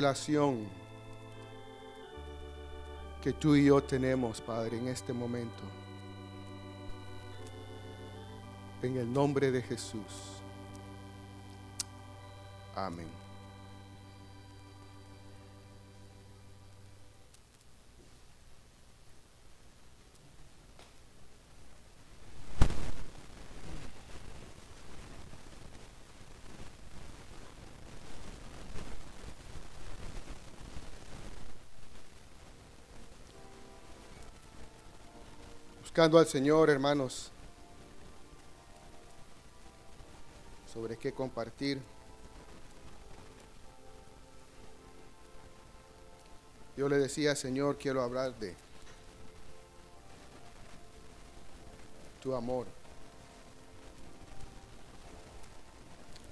[0.00, 0.64] relación
[3.20, 5.64] que tú y yo tenemos, Padre, en este momento.
[8.80, 10.40] En el nombre de Jesús.
[12.76, 13.17] Amén.
[35.98, 37.32] Buscando al Señor, hermanos,
[40.72, 41.80] sobre qué compartir.
[46.76, 48.54] Yo le decía, Señor, quiero hablar de
[52.22, 52.68] tu amor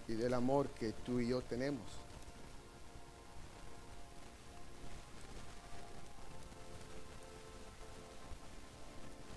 [0.06, 2.05] y del amor que tú y yo tenemos.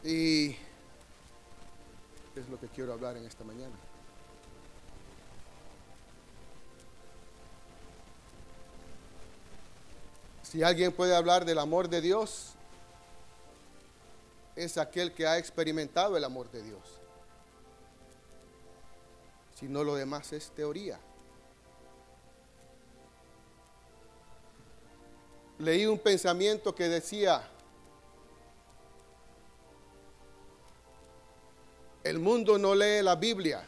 [0.10, 0.56] Y
[2.36, 3.76] es lo que quiero hablar en esta mañana.
[10.42, 12.54] Si alguien puede hablar del amor de Dios,
[14.56, 16.82] es aquel que ha experimentado el amor de Dios.
[19.60, 21.00] Si no, lo demás es teoría.
[25.60, 27.48] Leí un pensamiento que decía,
[32.10, 33.64] el mundo no lee la Biblia,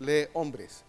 [0.00, 0.82] lee hombres.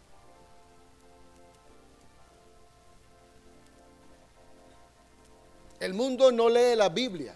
[5.80, 7.36] El mundo no lee la Biblia,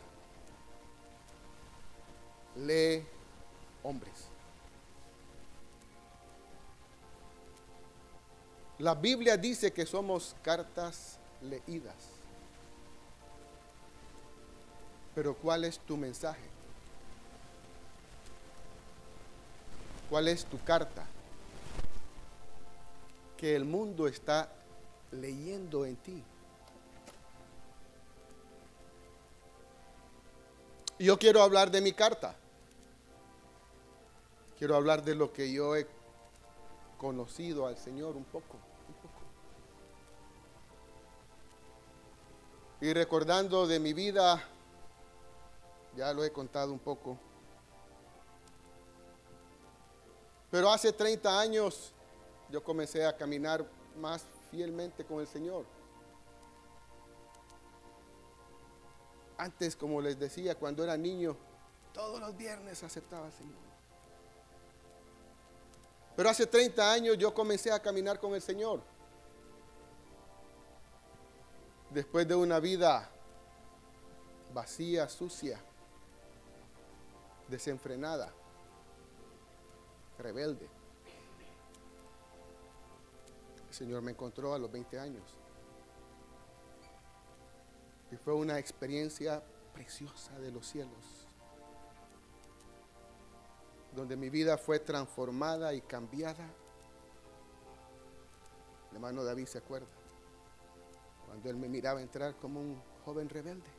[2.55, 3.05] lee
[3.83, 4.25] hombres.
[8.79, 12.09] La Biblia dice que somos cartas leídas.
[15.13, 16.56] Pero ¿cuál es tu mensaje?
[20.09, 21.05] ¿Cuál es tu carta?
[23.35, 24.49] Que el mundo está
[25.11, 26.23] leyendo en ti.
[30.99, 32.35] Yo quiero hablar de mi carta.
[34.57, 35.87] Quiero hablar de lo que yo he
[36.97, 38.57] conocido al Señor un poco,
[38.87, 39.21] un poco.
[42.81, 44.41] Y recordando de mi vida,
[45.95, 47.17] ya lo he contado un poco.
[50.49, 51.93] Pero hace 30 años
[52.49, 53.65] yo comencé a caminar
[53.97, 55.65] más fielmente con el Señor.
[59.37, 61.35] Antes, como les decía, cuando era niño,
[61.93, 63.67] todos los viernes aceptaba al Señor.
[66.15, 68.81] Pero hace 30 años yo comencé a caminar con el Señor.
[71.91, 73.09] Después de una vida
[74.53, 75.59] vacía, sucia,
[77.47, 78.33] desenfrenada,
[80.17, 80.69] rebelde.
[83.67, 85.23] El Señor me encontró a los 20 años.
[88.11, 91.27] Y fue una experiencia preciosa de los cielos,
[93.95, 96.45] donde mi vida fue transformada y cambiada.
[98.89, 99.87] El hermano David se acuerda,
[101.25, 103.69] cuando él me miraba entrar como un joven rebelde.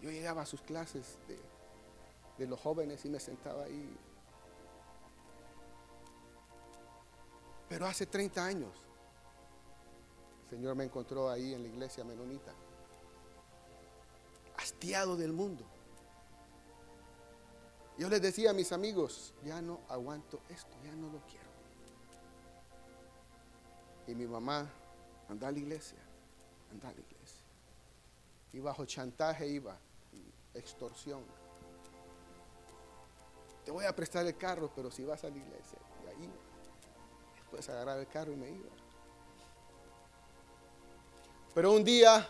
[0.00, 1.38] Yo llegaba a sus clases de,
[2.38, 3.98] de los jóvenes y me sentaba ahí.
[7.70, 8.72] Pero hace 30 años
[10.42, 12.52] el Señor me encontró ahí en la iglesia menonita,
[14.56, 15.64] hastiado del mundo.
[17.96, 21.48] Yo les decía a mis amigos, ya no aguanto esto, ya no lo quiero.
[24.08, 24.68] Y mi mamá,
[25.28, 25.98] anda a la iglesia,
[26.72, 27.44] anda a la iglesia.
[28.52, 29.78] Y bajo chantaje iba,
[30.54, 31.22] extorsión.
[33.64, 36.28] Te voy a prestar el carro, pero si vas a la iglesia, y ahí
[37.50, 38.70] después agarraba el carro y me iba.
[41.52, 42.28] Pero un día,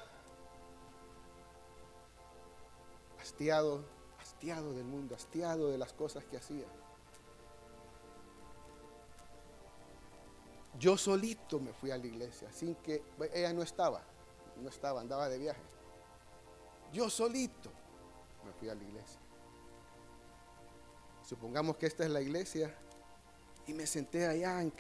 [3.21, 3.85] hastiado,
[4.19, 6.65] hastiado del mundo, hastiado de las cosas que hacía,
[10.79, 13.03] yo solito me fui a la iglesia, sin que
[13.35, 14.03] ella no estaba,
[14.57, 15.61] no estaba, andaba de viaje.
[16.95, 17.71] Yo solito
[18.47, 19.21] me fui a la iglesia.
[21.23, 22.75] Supongamos que esta es la iglesia
[23.67, 24.73] y me senté allá en,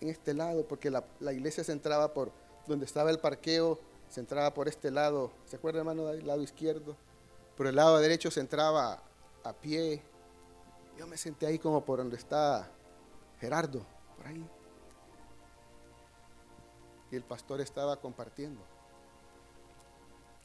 [0.00, 2.32] este lado, porque la, la iglesia se entraba por
[2.66, 3.78] donde estaba el parqueo,
[4.08, 6.96] se entraba por este lado, ¿se acuerda hermano del lado izquierdo?
[7.56, 9.02] Por el lado derecho se entraba
[9.44, 10.02] a pie.
[10.98, 12.70] Yo me senté ahí como por donde está
[13.40, 13.84] Gerardo,
[14.16, 14.48] por ahí.
[17.10, 18.62] y el pastor estaba compartiendo.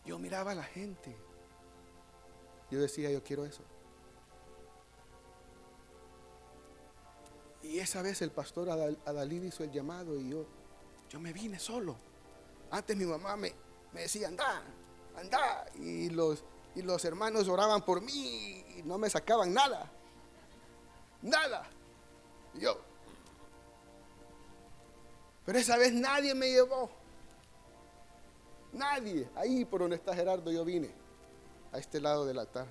[0.05, 1.15] Yo miraba a la gente.
[2.71, 3.61] Yo decía, yo quiero eso.
[7.87, 10.45] Esa vez el pastor Adalid hizo el llamado y yo,
[11.09, 11.95] yo me vine solo.
[12.69, 13.53] Antes mi mamá me,
[13.93, 14.61] me decía, anda,
[15.15, 15.65] anda.
[15.75, 16.43] Y los,
[16.75, 19.89] y los hermanos oraban por mí y no me sacaban nada.
[21.21, 21.65] Nada.
[22.55, 22.77] Y yo.
[25.45, 26.89] Pero esa vez nadie me llevó.
[28.73, 29.29] Nadie.
[29.35, 30.93] Ahí por donde está Gerardo yo vine.
[31.71, 32.67] A este lado del altar.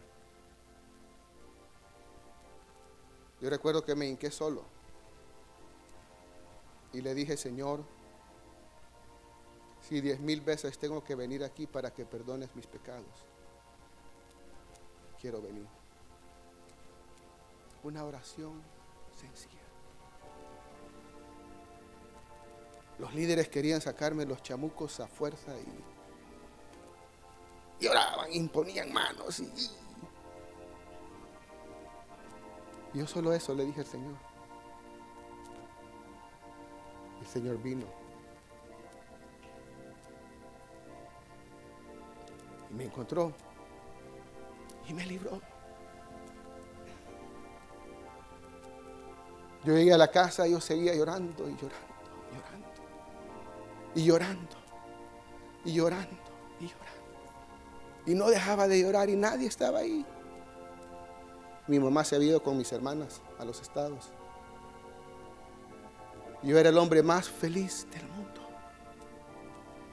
[3.41, 4.76] Yo recuerdo que me hinqué solo.
[6.93, 7.85] Y le dije, Señor,
[9.89, 13.25] si diez mil veces tengo que venir aquí para que perdones mis pecados,
[15.21, 15.67] quiero venir.
[17.83, 18.63] Una oración
[19.15, 19.61] sencilla.
[22.99, 25.53] Los líderes querían sacarme los chamucos a fuerza
[27.81, 29.41] y, y imponían manos.
[29.41, 29.53] Y,
[32.95, 34.15] yo solo eso le dije al Señor.
[37.27, 37.85] El Señor vino.
[42.71, 43.33] Y me encontró.
[44.89, 45.41] Y me libró.
[49.65, 51.77] Yo llegué a la casa y yo seguía llorando y llorando,
[52.33, 52.69] llorando.
[53.97, 54.57] Y llorando.
[55.65, 56.17] Y llorando.
[56.61, 58.07] Y llorando.
[58.07, 60.07] Y no dejaba de llorar y nadie estaba ahí.
[61.67, 64.13] Mi mamá se había ido con mis hermanas a los estados.
[66.47, 68.41] Yo era el hombre más feliz del mundo.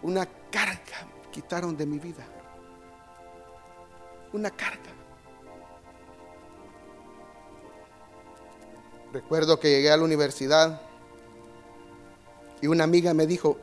[0.04, 2.24] Una carga quitaron de mi vida.
[4.34, 4.92] Una carga.
[9.12, 10.80] Recuerdo que llegué a la universidad
[12.62, 13.58] y una amiga me dijo,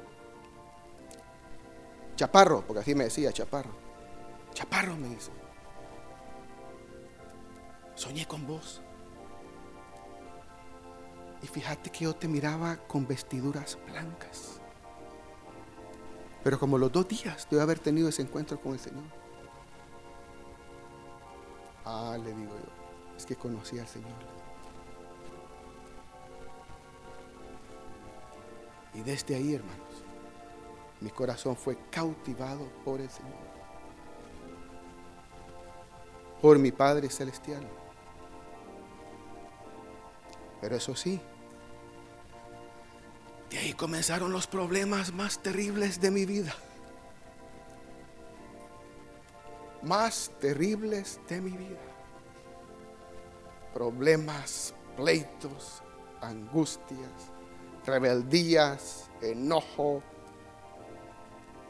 [2.17, 3.71] Chaparro, porque así me decía, Chaparro.
[4.53, 5.31] Chaparro me dice,
[7.95, 8.83] soñé con vos.
[11.43, 14.61] Y fíjate que yo te miraba con vestiduras blancas.
[16.43, 19.05] Pero como los dos días de haber tenido ese encuentro con el Señor.
[21.85, 24.41] Ah, le digo yo, es que conocí al Señor.
[28.95, 30.05] Y desde ahí, hermanos,
[31.01, 33.51] mi corazón fue cautivado por el Señor.
[36.43, 37.67] Por mi Padre Celestial.
[40.61, 41.21] Pero eso sí,
[43.51, 46.55] de ahí comenzaron los problemas más terribles de mi vida.
[49.83, 51.81] Más terribles de mi vida.
[53.75, 55.83] Problemas, pleitos,
[56.21, 57.11] angustias,
[57.85, 60.03] rebeldías, enojo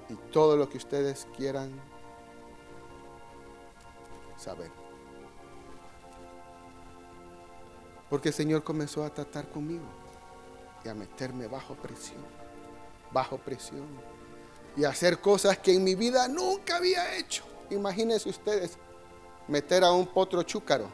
[0.08, 1.70] y todo lo que ustedes quieran
[4.36, 4.79] saber.
[8.10, 9.84] Porque el Señor comenzó a tratar conmigo
[10.84, 12.22] y a meterme bajo presión,
[13.12, 13.86] bajo presión
[14.76, 17.44] y a hacer cosas que en mi vida nunca había hecho.
[17.70, 18.76] Imagínense ustedes
[19.46, 20.88] meter a un potro chúcaro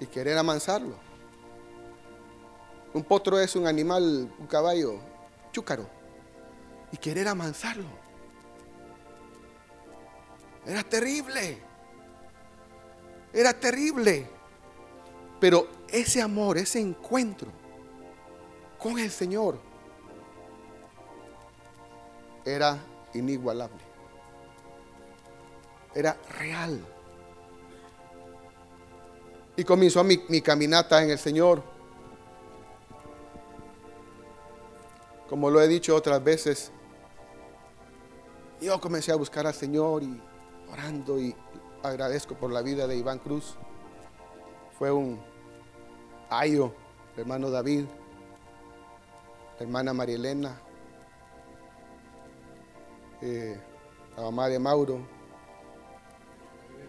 [0.00, 0.94] y querer amansarlo.
[2.94, 4.98] Un potro es un animal, un caballo,
[5.52, 5.86] chúcaro.
[6.90, 7.88] Y querer amansarlo.
[10.64, 11.67] Era terrible.
[13.32, 14.26] Era terrible.
[15.40, 17.48] Pero ese amor, ese encuentro
[18.78, 19.58] con el Señor
[22.44, 22.78] era
[23.14, 23.82] inigualable.
[25.94, 26.80] Era real.
[29.56, 31.62] Y comenzó mi, mi caminata en el Señor
[35.28, 36.72] Como lo he dicho otras veces,
[38.62, 40.18] yo comencé a buscar al Señor y
[40.72, 41.36] orando y
[41.82, 43.56] agradezco por la vida de Iván Cruz.
[44.78, 45.20] Fue un
[46.30, 46.72] ayo,
[47.16, 47.86] hermano David,
[49.58, 50.60] hermana María Elena,
[53.20, 53.58] eh,
[54.16, 55.00] la mamá de Mauro,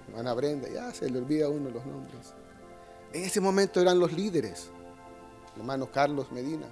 [0.08, 2.34] hermana Brenda, ya se le olvida uno los nombres.
[3.14, 4.70] En ese momento eran los líderes,
[5.58, 6.68] hermano Carlos Medina.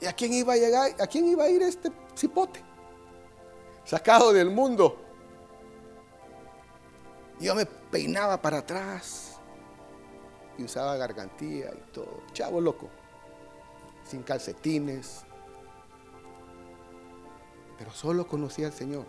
[0.00, 0.92] ¿Y a quién iba a llegar?
[1.00, 2.60] ¿A quién iba a ir este cipote?
[3.84, 5.01] Sacado del mundo.
[7.42, 9.40] Yo me peinaba para atrás
[10.56, 12.22] y usaba gargantilla y todo.
[12.32, 12.88] Chavo loco.
[14.04, 15.24] Sin calcetines.
[17.76, 19.06] Pero solo conocía al Señor.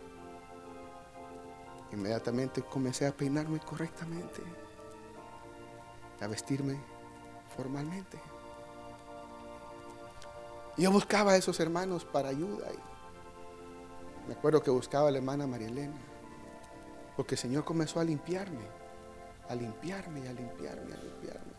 [1.91, 4.41] Inmediatamente comencé a peinarme correctamente.
[6.19, 6.79] A vestirme
[7.55, 8.19] formalmente.
[10.75, 12.67] Y yo buscaba a esos hermanos para ayuda.
[14.27, 16.12] me acuerdo que buscaba a la hermana María Elena.
[17.15, 18.65] Porque el Señor comenzó a limpiarme.
[19.49, 21.53] A limpiarme a limpiarme, a limpiarme.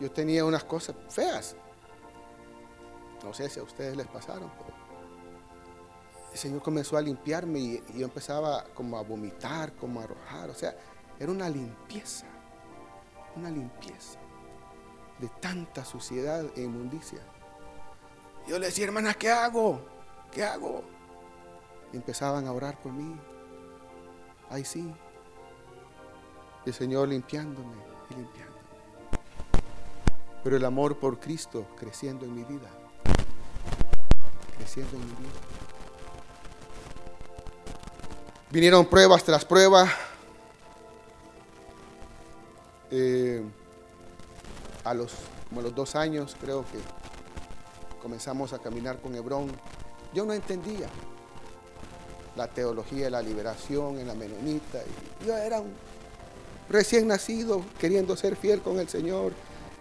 [0.00, 1.56] Yo tenía unas cosas feas.
[3.22, 4.74] No sé si a ustedes les pasaron, pero
[6.32, 10.50] el Señor comenzó a limpiarme y, yo empezaba como a vomitar, como a arrojar.
[10.50, 10.76] O sea,
[11.18, 12.26] era una limpieza,
[13.36, 14.18] una limpieza
[15.20, 17.20] de tanta suciedad e inmundicia.
[18.48, 19.80] Yo le decía, hermanas, ¿qué hago?
[20.30, 20.82] ¿Qué hago?
[21.92, 23.18] Y empezaban a orar por mí.
[24.50, 24.92] Ahí sí.
[26.66, 27.76] el Señor limpiándome
[28.10, 28.54] y limpiándome.
[30.42, 32.68] Pero el amor por Cristo creciendo en mi vida.
[34.58, 35.40] Creciendo en mi vida.
[38.50, 39.90] Vinieron pruebas tras pruebas.
[42.90, 43.42] Eh,
[44.84, 45.12] a los,
[45.48, 46.78] como los dos años creo que
[48.00, 49.50] comenzamos a caminar con Hebrón.
[50.12, 50.88] Yo no entendía
[52.36, 54.82] la teología de la liberación en la menonita.
[55.26, 55.72] Yo era un
[56.68, 59.32] recién nacido queriendo ser fiel con el Señor.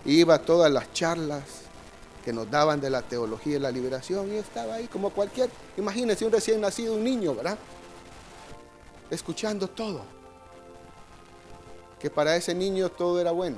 [0.05, 1.43] Iba a todas las charlas
[2.23, 6.25] que nos daban de la teología de la liberación y estaba ahí como cualquier, imagínense
[6.25, 7.57] un recién nacido, un niño, ¿verdad?
[9.13, 10.01] escuchando todo.
[11.99, 13.57] Que para ese niño todo era bueno.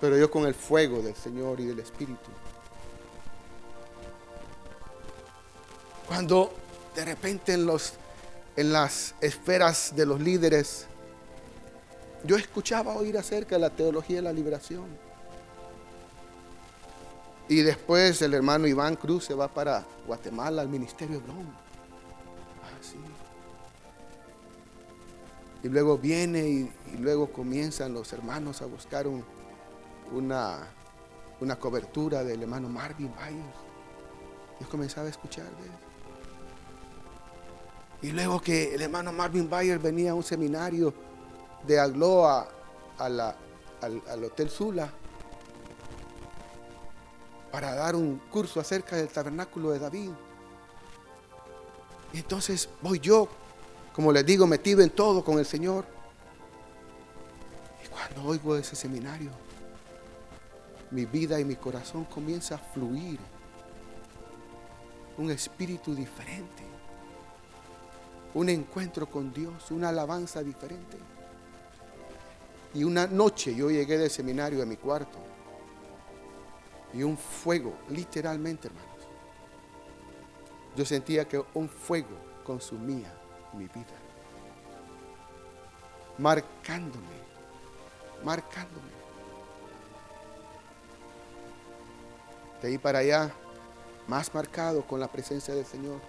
[0.00, 2.30] Pero yo con el fuego del Señor y del Espíritu.
[6.06, 6.52] Cuando
[6.94, 7.94] de repente en, los,
[8.56, 10.86] en las esferas de los líderes,
[12.24, 14.86] yo escuchaba oír acerca de la teología de la liberación.
[17.48, 21.26] Y después el hermano Iván Cruz se va para Guatemala al ministerio de
[25.62, 29.06] Y luego viene y, luego comienzan los hermanos a buscar
[30.12, 30.58] una,
[31.40, 33.56] una cobertura del hermano Marvin Byers.
[34.60, 35.93] Yo comenzaba a escuchar de él.
[38.04, 40.92] Y luego que el hermano Marvin Byers venía a un seminario
[41.66, 42.46] de Agloa
[42.98, 44.92] al, al Hotel Sula
[47.50, 50.10] para dar un curso acerca del tabernáculo de David.
[52.12, 53.28] Y entonces voy yo
[53.94, 55.84] como les digo, metido en todo con el Señor.
[57.84, 59.30] Y cuando oigo ese seminario,
[60.90, 63.20] mi vida y mi corazón comienza a fluir.
[65.16, 66.63] Un espíritu diferente.
[68.34, 70.98] Un encuentro con Dios, una alabanza diferente.
[72.74, 75.18] Y una noche yo llegué del seminario a mi cuarto.
[76.92, 78.90] Y un fuego, literalmente hermanos.
[80.76, 83.12] Yo sentía que un fuego consumía
[83.52, 83.94] mi vida.
[86.18, 87.16] Marcándome,
[88.24, 88.94] marcándome.
[92.60, 93.32] De ahí para allá,
[94.08, 96.00] más marcado con la presencia del Señor.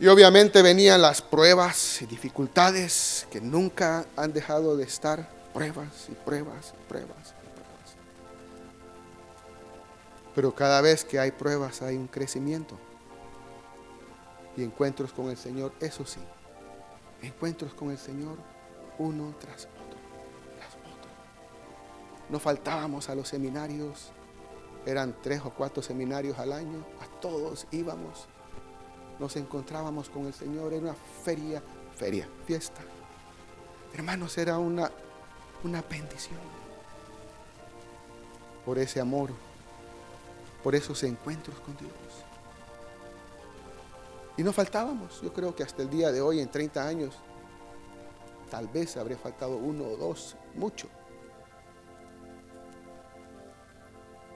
[0.00, 5.28] Y obviamente venían las pruebas y dificultades que nunca han dejado de estar.
[5.52, 7.96] Pruebas y pruebas y pruebas y pruebas.
[10.34, 12.78] Pero cada vez que hay pruebas hay un crecimiento
[14.56, 16.20] y encuentros con el Señor, eso sí,
[17.20, 18.38] encuentros con el Señor
[18.98, 19.98] uno tras otro,
[20.56, 21.10] tras otro.
[22.30, 24.12] No faltábamos a los seminarios,
[24.86, 28.28] eran tres o cuatro seminarios al año, a todos íbamos,
[29.20, 31.62] nos encontrábamos con el Señor, era una feria,
[31.96, 32.80] feria, fiesta.
[33.92, 34.90] Hermanos, era una,
[35.62, 36.38] una bendición
[38.64, 39.30] por ese amor,
[40.64, 41.90] por esos encuentros con Dios.
[44.38, 45.20] Y no faltábamos.
[45.20, 47.14] Yo creo que hasta el día de hoy, en 30 años,
[48.50, 50.88] tal vez habría faltado uno o dos, mucho.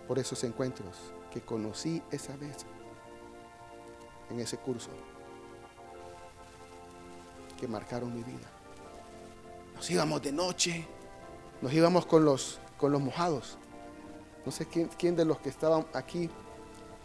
[0.06, 0.94] Por esos encuentros
[1.32, 2.66] que conocí esa vez
[4.30, 4.90] en ese curso
[7.58, 8.50] que marcaron mi vida.
[9.74, 10.86] Nos íbamos de noche,
[11.60, 13.58] nos íbamos con los, con los mojados.
[14.44, 16.30] No sé quién, quién de los que estaban aquí,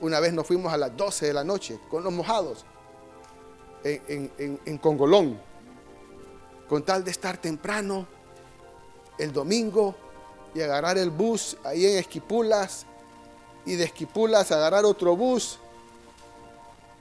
[0.01, 2.65] una vez nos fuimos a las 12 de la noche con los mojados
[3.83, 5.39] en, Congolón,
[6.67, 8.07] con tal de estar temprano
[9.17, 9.95] el domingo
[10.53, 12.85] y agarrar el bus ahí en Esquipulas
[13.65, 15.59] y de Esquipulas agarrar otro bus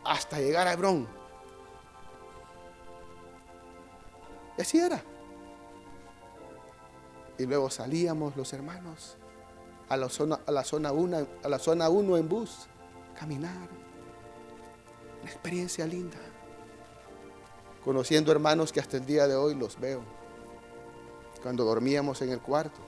[0.09, 1.07] hasta llegar a Hebrón.
[4.57, 5.03] Y así era.
[7.39, 9.17] Y luego salíamos los hermanos
[9.89, 12.67] a la zona, a la zona 1 a la zona 1 en bus,
[13.19, 13.69] caminar.
[15.23, 16.19] Una experiencia linda
[17.89, 20.03] conociendo hermanos que hasta el día de hoy los veo,
[21.43, 22.79] cuando dormíamos en el cuarto.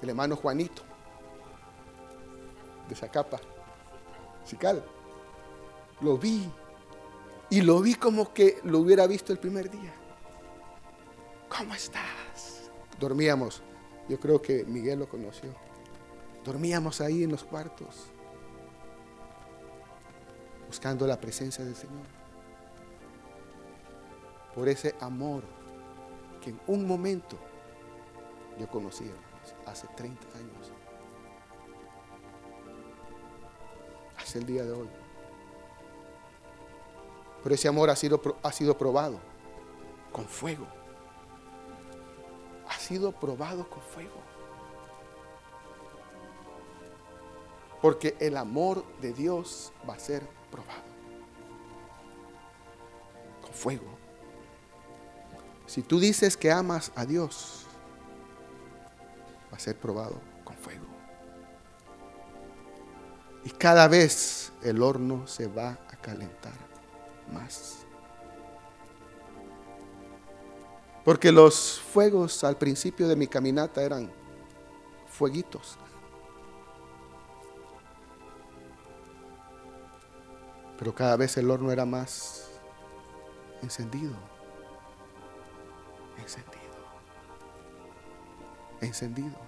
[0.00, 0.82] el hermano Juanito,
[2.88, 3.40] de Zacapa,
[6.00, 6.50] Lo vi.
[7.50, 9.92] Y lo vi como que lo hubiera visto el primer día.
[11.48, 12.70] ¿Cómo estás?
[13.00, 13.62] Dormíamos.
[14.08, 15.50] Yo creo que Miguel lo conoció.
[16.44, 18.06] Dormíamos ahí en los cuartos,
[20.66, 22.06] buscando la presencia del Señor.
[24.54, 25.44] Por ese amor
[26.40, 27.36] que en un momento
[28.58, 29.10] yo conocí,
[29.66, 30.72] hace 30 años.
[34.34, 34.88] El día de hoy.
[37.42, 39.18] Pero ese amor ha sido, ha sido probado
[40.12, 40.66] con fuego.
[42.68, 44.20] Ha sido probado con fuego.
[47.80, 50.82] Porque el amor de Dios va a ser probado.
[53.42, 53.86] Con fuego.
[55.66, 57.66] Si tú dices que amas a Dios,
[59.50, 60.97] va a ser probado con fuego.
[63.48, 66.52] Y cada vez el horno se va a calentar
[67.32, 67.78] más.
[71.02, 74.12] Porque los fuegos al principio de mi caminata eran
[75.06, 75.78] fueguitos.
[80.78, 82.50] Pero cada vez el horno era más
[83.62, 84.12] encendido.
[86.18, 86.76] Encendido.
[88.82, 89.47] Encendido.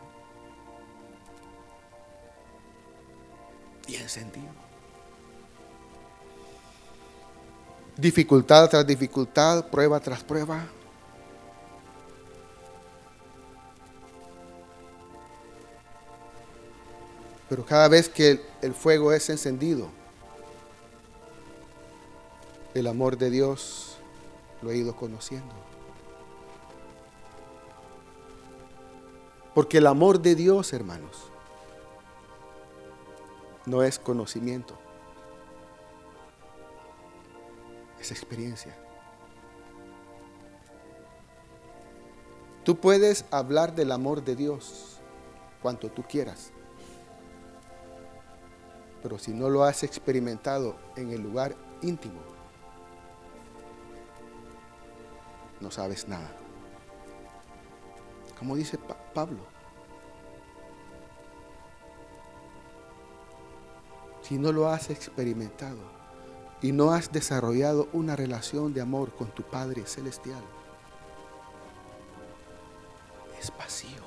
[3.90, 4.47] Y encendido.
[7.97, 10.64] Dificultad tras dificultad, prueba tras prueba.
[17.49, 19.88] Pero cada vez que el fuego es encendido,
[22.75, 23.97] el amor de Dios
[24.62, 25.52] lo he ido conociendo.
[29.52, 31.29] Porque el amor de Dios, hermanos,
[33.66, 34.78] no es conocimiento,
[38.00, 38.76] es experiencia.
[42.64, 44.99] Tú puedes hablar del amor de Dios
[45.62, 46.52] cuanto tú quieras,
[49.02, 52.20] pero si no lo has experimentado en el lugar íntimo,
[55.60, 56.30] no sabes nada.
[58.38, 58.78] Como dice
[59.14, 59.50] Pablo,
[64.30, 65.80] si no lo has experimentado
[66.62, 70.40] y no has desarrollado una relación de amor con tu Padre Celestial,
[73.40, 74.04] es vacío.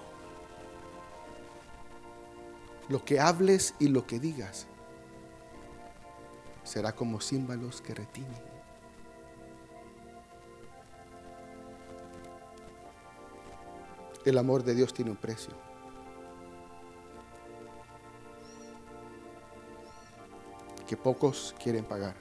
[2.87, 4.65] Lo que hables y lo que digas
[6.63, 8.41] será como címbalos que retienen.
[14.23, 15.72] El amor de Dios tiene un precio.
[20.87, 22.15] Que pocos quieren pagar.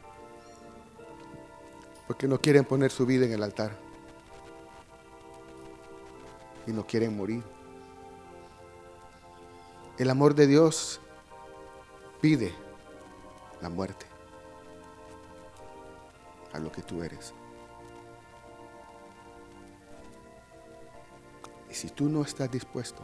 [2.06, 3.72] Porque no quieren poner su vida en el altar.
[6.66, 7.42] Y no quieren morir.
[9.98, 11.00] El amor de Dios
[12.20, 12.54] pide
[13.60, 14.06] la muerte
[16.52, 17.34] a lo que tú eres.
[21.70, 23.02] Y si tú no estás dispuesto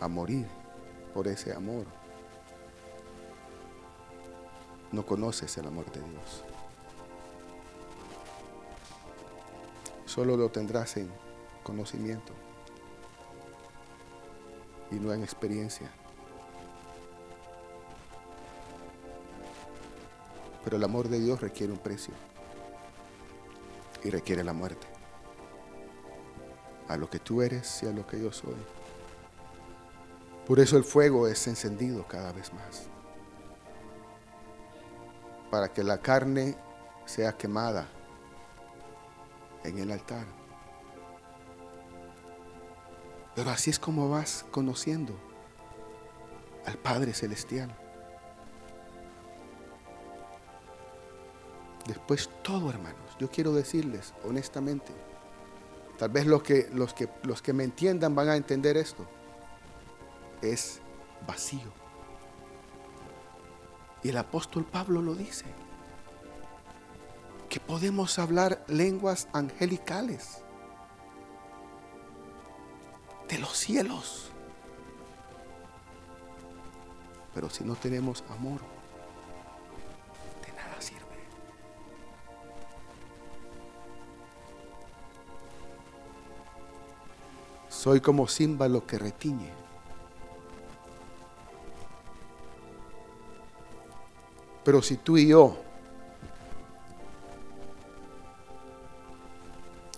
[0.00, 0.46] a morir
[1.14, 1.86] por ese amor,
[4.92, 6.44] no conoces el amor de Dios.
[10.04, 11.10] Solo lo tendrás en
[11.62, 12.32] conocimiento
[14.90, 15.90] y no en experiencia.
[20.64, 22.12] Pero el amor de Dios requiere un precio
[24.02, 24.86] y requiere la muerte
[26.88, 28.56] a lo que tú eres y a lo que yo soy.
[30.46, 32.88] Por eso el fuego es encendido cada vez más.
[35.50, 36.56] Para que la carne
[37.04, 37.88] sea quemada
[39.64, 40.24] en el altar.
[43.34, 45.14] Pero así es como vas conociendo
[46.66, 47.74] al Padre Celestial.
[51.86, 54.92] Después todo, hermanos, yo quiero decirles honestamente,
[56.00, 59.06] Tal vez los que, los, que, los que me entiendan van a entender esto.
[60.40, 60.80] Es
[61.26, 61.70] vacío.
[64.02, 65.46] Y el apóstol Pablo lo dice.
[67.48, 70.42] Que podemos hablar lenguas angelicales.
[73.28, 74.30] De los cielos.
[77.34, 78.60] Pero si no tenemos amor,
[87.80, 89.59] Soy como címbalo que retiñe.
[94.64, 95.56] Pero si tú y yo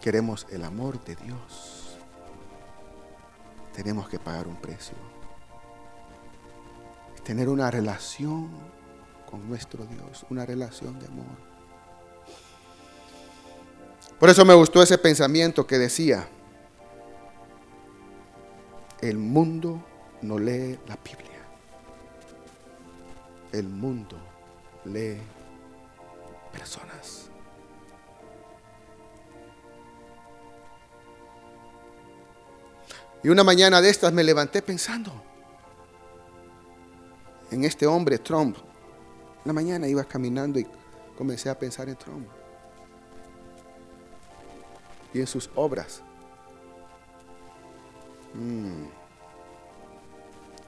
[0.00, 1.96] queremos el amor de Dios,
[3.74, 4.96] tenemos que pagar un precio.
[7.24, 8.50] Tener una relación
[9.30, 11.52] con nuestro Dios, una relación de amor.
[14.18, 16.28] Por eso me gustó ese pensamiento que decía,
[19.00, 19.82] el mundo
[20.20, 21.28] no lee la Biblia.
[23.52, 24.16] El mundo
[24.84, 25.18] lee
[26.52, 27.28] personas.
[33.22, 35.12] Y una mañana de estas me levanté pensando
[37.52, 38.56] en este hombre, Trump.
[39.44, 40.66] La mañana iba caminando y
[41.16, 42.26] comencé a pensar en Trump
[45.12, 46.02] y en sus obras.
[48.34, 48.86] Mm.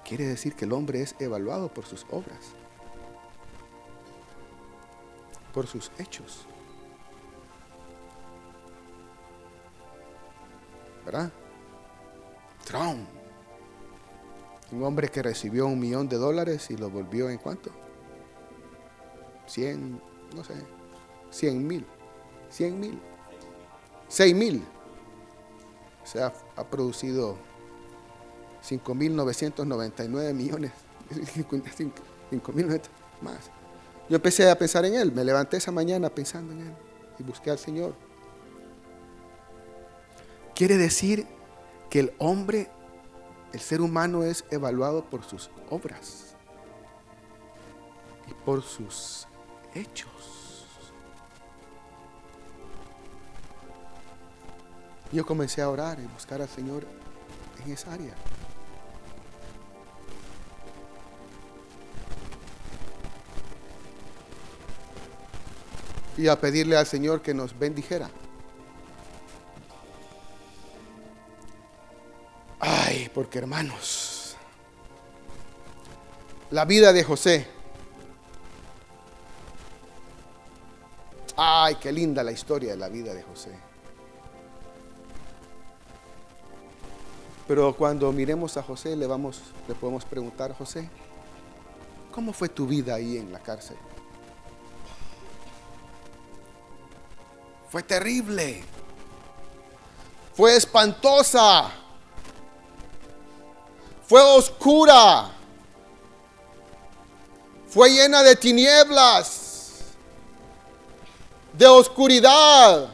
[0.06, 2.54] Quiere decir que el hombre es evaluado por sus obras,
[5.54, 6.46] por sus hechos.
[11.06, 11.32] ¿Verdad?
[12.64, 13.06] Trump.
[14.72, 17.70] Un hombre que recibió un millón de dólares y lo volvió en cuánto?
[19.46, 20.00] 100,
[20.34, 20.54] no sé,
[21.30, 21.86] 100 mil.
[22.50, 23.00] 100 mil.
[24.08, 24.62] 6 mil.
[26.02, 27.36] O sea, ha producido
[28.62, 30.72] 5.999 millones.
[31.10, 32.80] 5.000
[33.22, 33.50] más.
[34.08, 35.12] Yo empecé a pensar en él.
[35.12, 36.74] Me levanté esa mañana pensando en él
[37.18, 37.94] y busqué al Señor.
[40.54, 41.26] Quiere decir
[41.90, 42.70] que el hombre,
[43.52, 46.34] el ser humano es evaluado por sus obras
[48.28, 49.26] y por sus
[49.74, 50.10] hechos.
[55.12, 56.84] Yo comencé a orar y buscar al Señor
[57.64, 58.14] en esa área.
[66.16, 68.08] Y a pedirle al Señor que nos bendijera.
[72.60, 74.36] Ay, porque hermanos,
[76.50, 77.46] la vida de José.
[81.36, 83.50] Ay, qué linda la historia de la vida de José.
[87.46, 90.88] Pero cuando miremos a José, le, vamos, le podemos preguntar, José,
[92.12, 93.76] ¿cómo fue tu vida ahí en la cárcel?
[97.74, 98.62] Fue terrible.
[100.32, 101.72] Fue espantosa.
[104.06, 105.32] Fue oscura.
[107.66, 109.96] Fue llena de tinieblas,
[111.52, 112.90] de oscuridad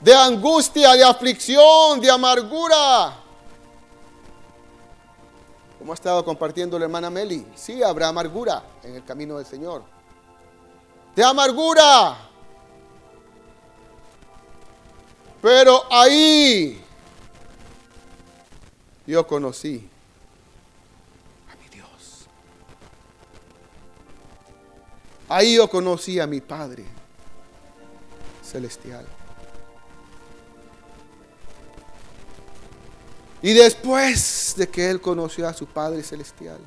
[0.00, 3.20] de angustia, de aflicción, de amargura.
[5.78, 9.84] Como ha estado compartiendo la hermana Meli, sí habrá amargura en el camino del Señor.
[11.14, 12.30] De amargura.
[15.42, 16.80] Pero ahí
[19.04, 19.88] yo conocí
[21.50, 22.26] a mi Dios.
[25.28, 26.84] Ahí yo conocí a mi Padre
[28.42, 29.04] celestial.
[33.42, 36.60] Y después de que él conoció a su Padre Celestial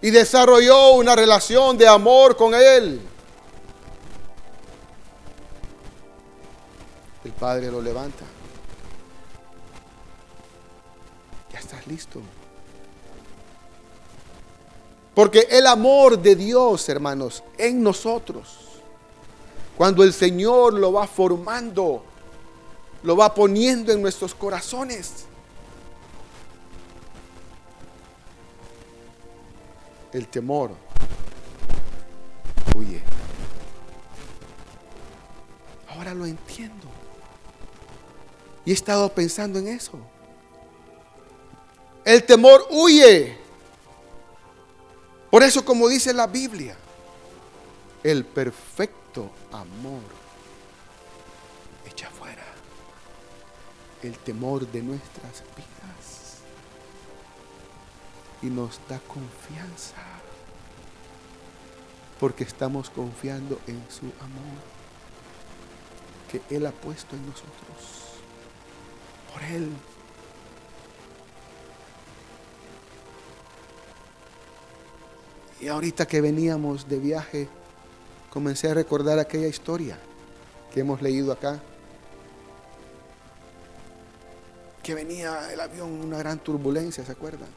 [0.00, 2.98] y desarrolló una relación de amor con Él,
[7.24, 8.24] el Padre lo levanta.
[11.52, 12.20] Ya estás listo.
[15.14, 18.58] Porque el amor de Dios, hermanos, en nosotros,
[19.76, 22.02] cuando el Señor lo va formando,
[23.02, 25.26] lo va poniendo en nuestros corazones.
[30.12, 30.70] El temor
[32.74, 33.02] huye.
[35.88, 36.91] Ahora lo entiendo.
[38.64, 39.98] Y he estado pensando en eso.
[42.04, 43.38] El temor huye.
[45.30, 46.76] Por eso, como dice la Biblia,
[48.02, 50.22] el perfecto amor
[54.02, 56.38] el temor de nuestras vidas
[58.42, 59.96] y nos da confianza
[62.18, 64.58] porque estamos confiando en su amor
[66.30, 68.01] que Él ha puesto en nosotros.
[69.32, 69.70] Por Él.
[75.60, 77.48] Y ahorita que veníamos de viaje,
[78.30, 79.98] comencé a recordar aquella historia
[80.72, 81.60] que hemos leído acá
[84.82, 87.48] que venía el avión, una gran turbulencia, ¿se acuerdan?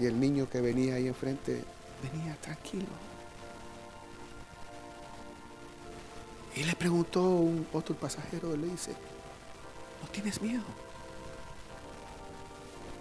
[0.00, 1.62] Y el niño que venía ahí enfrente
[2.02, 2.86] venía tranquilo.
[6.56, 8.92] Y le preguntó un otro pasajero, le dice,
[10.02, 10.64] ¿no tienes miedo?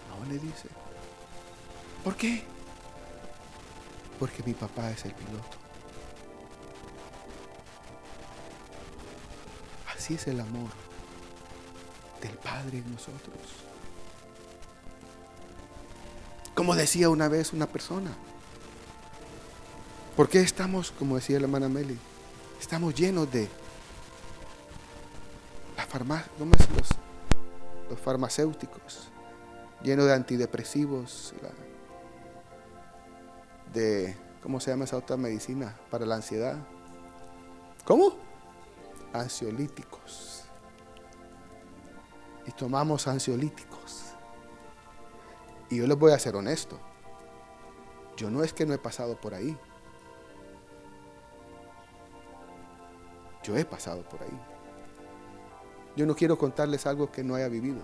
[0.09, 0.69] No, le dice,
[2.03, 2.43] ¿por qué?
[4.19, 5.57] Porque mi papá es el piloto.
[9.95, 10.69] Así es el amor
[12.21, 13.37] del Padre en nosotros.
[16.53, 18.11] Como decía una vez una persona,
[20.15, 21.97] ¿por qué estamos, como decía la hermana Meli,
[22.59, 23.49] estamos llenos de
[25.99, 26.89] los,
[27.89, 29.09] los farmacéuticos,
[29.83, 31.33] llenos de antidepresivos,
[33.73, 36.57] de, ¿cómo se llama esa otra medicina para la ansiedad?
[37.85, 38.13] ¿Cómo?
[39.13, 40.45] Ansiolíticos.
[42.45, 44.13] Y tomamos ansiolíticos.
[45.69, 46.79] Y yo les voy a ser honesto.
[48.17, 49.57] Yo no es que no he pasado por ahí.
[53.43, 54.50] Yo he pasado por ahí.
[55.95, 57.81] Yo no quiero contarles algo que no haya vivido.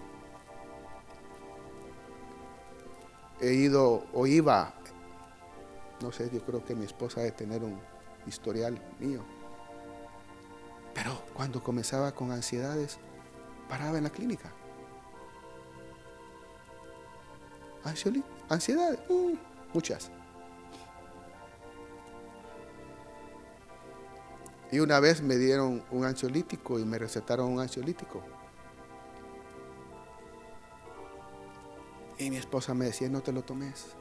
[3.39, 4.73] He ido o iba,
[6.01, 7.79] no sé, yo creo que mi esposa debe tener un
[8.25, 9.21] historial mío.
[10.93, 12.97] Pero cuando comenzaba con ansiedades,
[13.69, 14.51] paraba en la clínica.
[18.49, 19.33] Ansiedades, mm,
[19.73, 20.11] muchas.
[24.71, 28.21] Y una vez me dieron un ansiolítico y me recetaron un ansiolítico.
[32.17, 33.95] Y mi esposa me decía, no te lo tomes.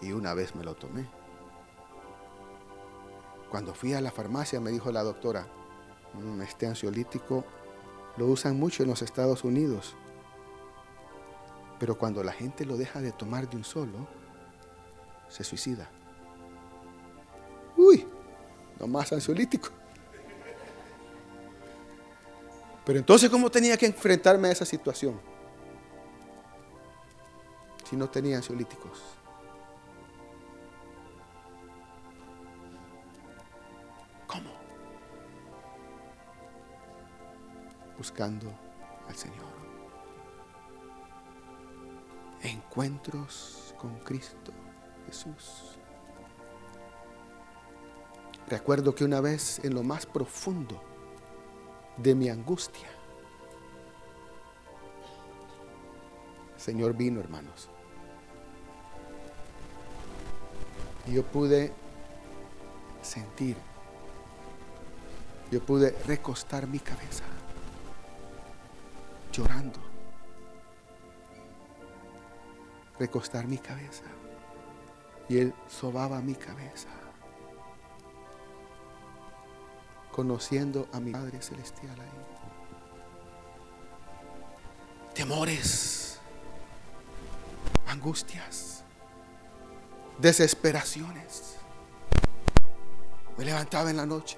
[0.00, 1.08] Y una vez me lo tomé.
[3.50, 5.48] Cuando fui a la farmacia me dijo la doctora,
[6.12, 7.44] mm, este ansiolítico
[8.16, 9.96] lo usan mucho en los Estados Unidos.
[11.80, 14.06] Pero cuando la gente lo deja de tomar de un solo,
[15.28, 15.90] se suicida.
[18.74, 19.70] Uy, no más ansiolítico.
[22.84, 25.18] Pero entonces, ¿cómo tenía que enfrentarme a esa situación?
[27.88, 29.02] Si no tenía ansiolíticos.
[34.26, 34.50] ¿Cómo?
[37.96, 38.52] Buscando
[39.08, 39.54] al Señor.
[42.42, 44.52] Encuentros con Cristo
[45.06, 45.78] Jesús.
[48.48, 50.82] Recuerdo que una vez en lo más profundo
[51.96, 52.88] de mi angustia,
[56.54, 57.70] el Señor vino, hermanos.
[61.06, 61.72] Y yo pude
[63.00, 63.56] sentir,
[65.50, 67.24] yo pude recostar mi cabeza,
[69.32, 69.80] llorando,
[72.98, 74.04] recostar mi cabeza.
[75.30, 77.03] Y Él sobaba mi cabeza
[80.14, 82.08] conociendo a mi Padre Celestial ahí.
[85.12, 86.20] Temores,
[87.88, 88.84] angustias,
[90.18, 91.56] desesperaciones.
[93.36, 94.36] Me levantaba en la noche.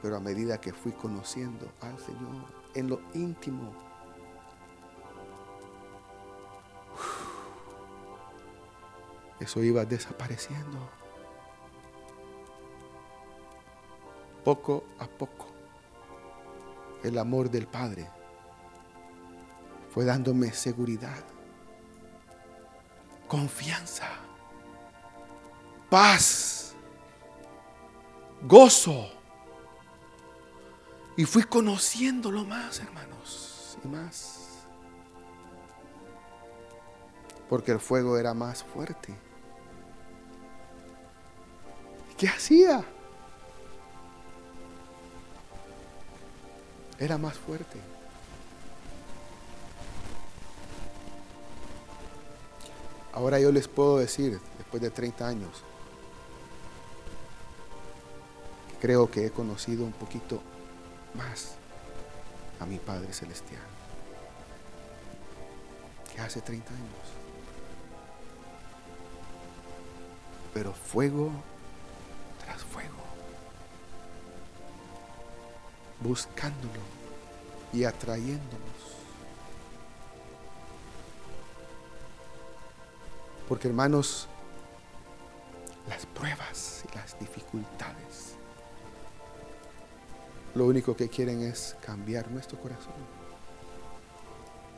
[0.00, 3.74] Pero a medida que fui conociendo al Señor en lo íntimo,
[9.38, 11.07] eso iba desapareciendo.
[14.44, 15.46] Poco a poco,
[17.02, 18.08] el amor del Padre
[19.90, 21.24] fue dándome seguridad,
[23.26, 24.08] confianza,
[25.90, 26.74] paz,
[28.42, 29.10] gozo.
[31.16, 34.38] Y fui conociéndolo más, hermanos, y más.
[37.48, 39.16] Porque el fuego era más fuerte.
[42.16, 42.84] ¿Qué hacía?
[46.98, 47.78] Era más fuerte.
[53.12, 55.64] Ahora yo les puedo decir, después de 30 años,
[58.80, 60.40] creo que he conocido un poquito
[61.14, 61.54] más
[62.60, 63.62] a mi Padre Celestial
[66.14, 66.84] que hace 30 años.
[70.54, 71.30] Pero fuego
[72.44, 73.07] tras fuego.
[76.00, 76.80] Buscándolo
[77.72, 78.68] y atrayéndonos.
[83.48, 84.28] Porque hermanos,
[85.88, 88.34] las pruebas y las dificultades,
[90.54, 92.94] lo único que quieren es cambiar nuestro corazón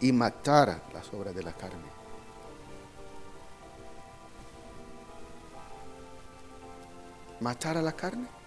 [0.01, 1.91] y matar las obras de la carne.
[7.41, 8.40] Matar a la carne.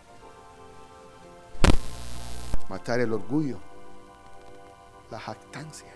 [2.70, 3.58] Matar el orgullo,
[5.12, 5.94] la jactancia.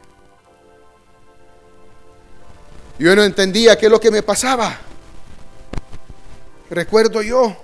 [3.00, 4.76] Yo no entendía qué es lo que me pasaba.
[6.70, 7.56] Recuerdo yo,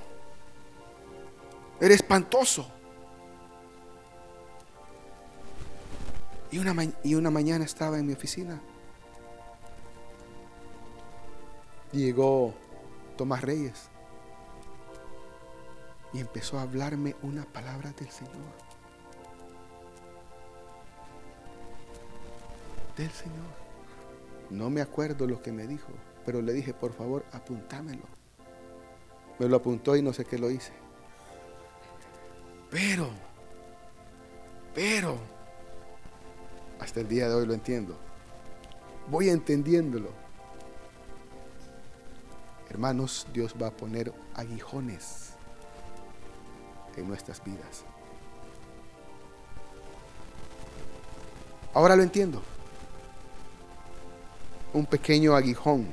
[1.79, 2.67] era espantoso.
[6.51, 8.61] Y una, y una mañana estaba en mi oficina.
[11.91, 12.53] Llegó
[13.17, 13.89] Tomás Reyes
[16.13, 18.72] y empezó a hablarme una palabra del Señor.
[22.97, 23.63] Del Señor.
[24.49, 25.91] No me acuerdo lo que me dijo,
[26.25, 28.03] pero le dije, por favor, apuntámelo.
[29.39, 30.73] Me lo apuntó y no sé qué lo hice.
[32.69, 33.09] Pero,
[34.75, 35.17] pero,
[36.79, 37.97] hasta el día de hoy lo entiendo.
[39.09, 40.09] Voy entendiéndolo.
[42.69, 45.33] Hermanos, Dios va a poner aguijones
[46.95, 47.85] en nuestras vidas.
[51.73, 52.41] Ahora lo entiendo.
[54.73, 55.87] Un pequeño aguijón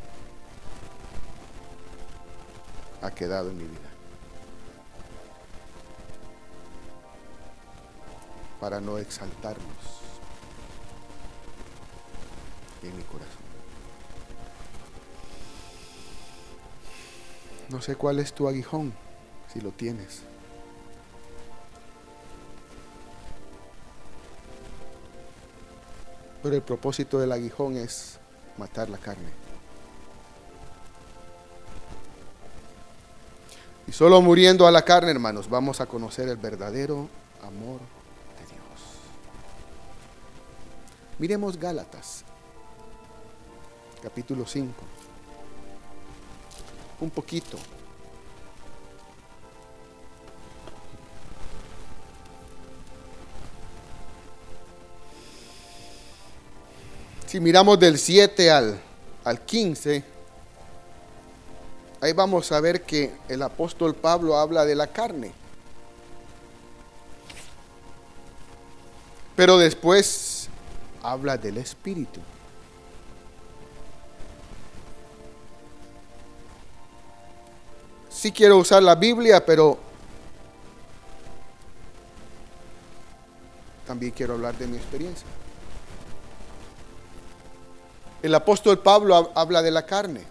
[3.03, 3.91] ha quedado en mi vida.
[8.59, 9.67] Para no exaltarnos
[12.83, 13.41] en mi corazón.
[17.69, 18.95] No sé cuál es tu aguijón,
[19.53, 20.23] si lo tienes.
[26.43, 28.20] Pero el propósito del aguijón es
[28.61, 29.31] matar la carne.
[33.89, 37.09] Y solo muriendo a la carne, hermanos, vamos a conocer el verdadero
[37.43, 37.81] amor
[38.39, 38.81] de Dios.
[41.19, 42.23] Miremos Gálatas,
[44.03, 44.73] capítulo 5.
[47.01, 47.59] Un poquito.
[57.31, 58.81] Si miramos del 7 al,
[59.23, 60.03] al 15,
[62.01, 65.31] ahí vamos a ver que el apóstol Pablo habla de la carne.
[69.37, 70.49] Pero después
[71.05, 72.19] habla del espíritu.
[78.11, 79.79] Sí quiero usar la Biblia, pero
[83.87, 85.29] también quiero hablar de mi experiencia.
[88.23, 90.23] El apóstol Pablo habla de la carne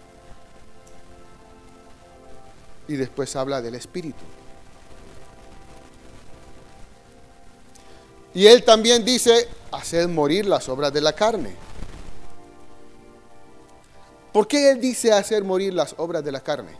[2.86, 4.24] y después habla del espíritu.
[8.32, 11.54] Y él también dice, hacer morir las obras de la carne.
[14.32, 16.72] ¿Por qué él dice hacer morir las obras de la carne?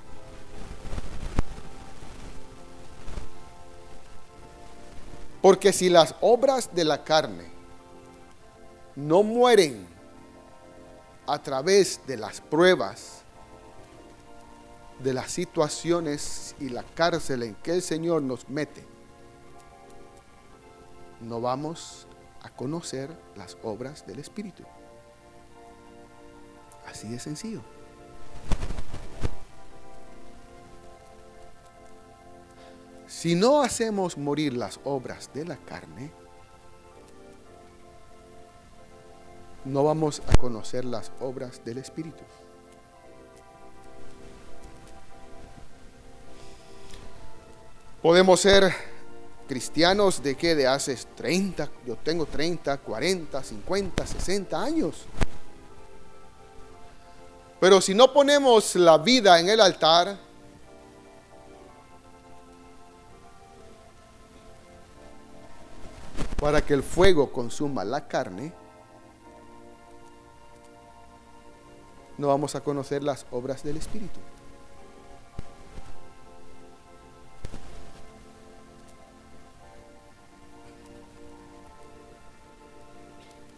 [5.43, 7.51] Porque si las obras de la carne
[8.95, 9.90] no mueren
[11.33, 13.23] a través de las pruebas,
[14.99, 18.85] de las situaciones y la cárcel en que el Señor nos mete,
[21.21, 22.09] no vamos
[22.43, 24.65] a conocer las obras del Espíritu.
[26.89, 27.63] Así de sencillo.
[33.07, 36.11] Si no hacemos morir las obras de la carne,
[39.65, 42.23] no vamos a conocer las obras del Espíritu.
[48.03, 48.73] Podemos ser
[49.47, 55.05] cristianos de que de hace 30, yo tengo 30, 40, 50, 60 años.
[57.61, 60.17] Pero si no ponemos la vida en el altar,
[66.41, 68.55] para que el fuego consuma la carne,
[72.21, 74.21] no vamos a conocer las obras del Espíritu.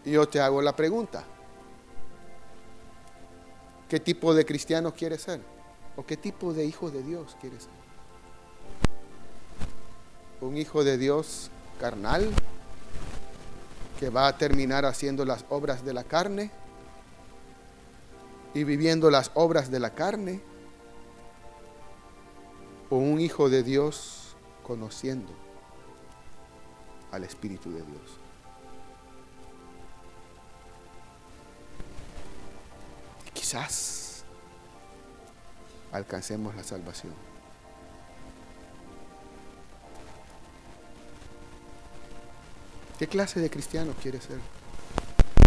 [0.05, 1.25] Yo te hago la pregunta.
[3.89, 5.41] ¿Qué tipo de cristiano quieres ser?
[5.97, 7.73] ¿O qué tipo de hijo de Dios quieres ser?
[10.39, 11.51] ¿Un hijo de Dios
[11.81, 12.31] carnal
[13.99, 16.62] que va a terminar haciendo las obras de la carne?
[18.53, 20.41] Y viviendo las obras de la carne?
[22.93, 25.33] o un hijo de Dios conociendo
[27.11, 28.19] al Espíritu de Dios.
[33.33, 34.23] quizás
[35.91, 37.13] alcancemos la salvación.
[42.97, 44.39] ¿Qué clase de cristiano quieres ser?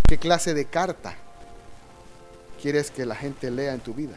[0.06, 1.16] ¿Qué clase de carta
[2.60, 4.16] quieres que la gente lea en tu vida?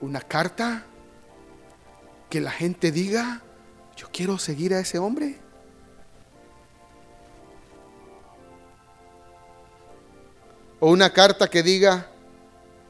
[0.00, 0.84] ¿Una carta
[2.28, 3.42] que la gente diga,
[3.96, 5.38] yo quiero seguir a ese hombre?
[10.80, 12.06] O una carta que diga,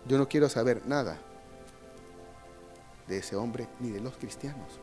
[0.07, 1.17] yo no quiero saber nada
[3.07, 4.81] de ese hombre ni de los cristianos.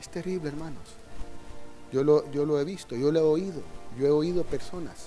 [0.00, 1.05] Es terrible, hermanos.
[1.92, 3.62] Yo lo, yo lo he visto, yo lo he oído.
[3.98, 5.06] Yo he oído personas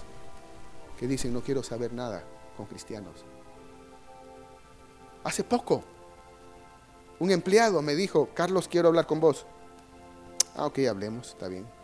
[0.97, 2.23] que dicen, no quiero saber nada
[2.57, 3.25] con cristianos.
[5.23, 5.83] Hace poco,
[7.19, 9.45] un empleado me dijo, Carlos, quiero hablar con vos.
[10.55, 11.79] Ah, ok, hablemos, está bien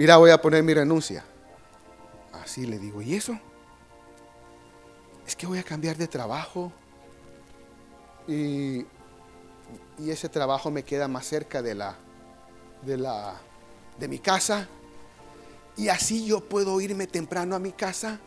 [0.00, 1.22] mira, voy a poner mi renuncia.
[2.42, 3.38] Así le digo, ¿y eso?
[5.26, 6.72] Es que voy a cambiar de trabajo
[8.26, 8.86] y,
[9.98, 11.96] ese trabajo me queda más cerca de la,
[12.82, 13.34] de la,
[13.98, 14.68] de mi casa
[15.76, 18.18] y así yo puedo irme temprano a mi casa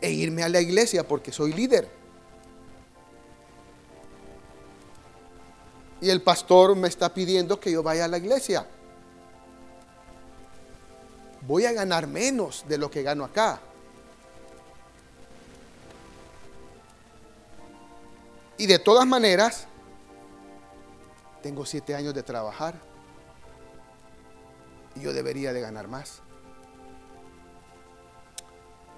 [0.00, 1.88] e irme a la iglesia porque soy líder.
[6.00, 8.66] Y el pastor me está pidiendo que yo vaya a la iglesia
[11.46, 13.60] voy a ganar menos de lo que gano acá.
[18.58, 19.66] Y de todas maneras,
[21.42, 22.74] tengo siete años de trabajar
[24.96, 26.22] y yo debería de ganar más.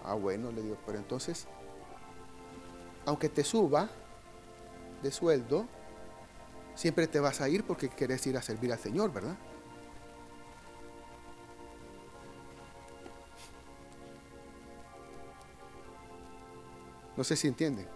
[0.04, 1.46] Ah, bueno, le digo, pero entonces,
[3.04, 3.88] aunque te suba
[5.02, 5.66] de sueldo,
[6.74, 9.36] siempre te vas a ir porque quieres ir a servir al Señor, ¿verdad?
[17.16, 17.88] No sé si entienden.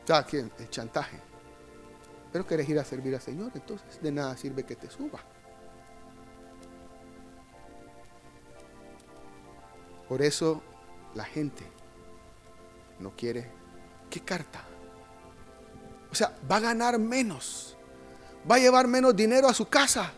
[0.00, 1.25] Está aquí el chantaje.
[2.36, 5.20] Pero querés ir a servir al Señor, entonces de nada sirve que te suba.
[10.06, 10.62] Por eso
[11.14, 11.66] la gente
[13.00, 13.50] no quiere.
[14.10, 14.62] ¿Qué carta?
[16.12, 17.78] O sea, va a ganar menos.
[18.48, 20.12] Va a llevar menos dinero a su casa.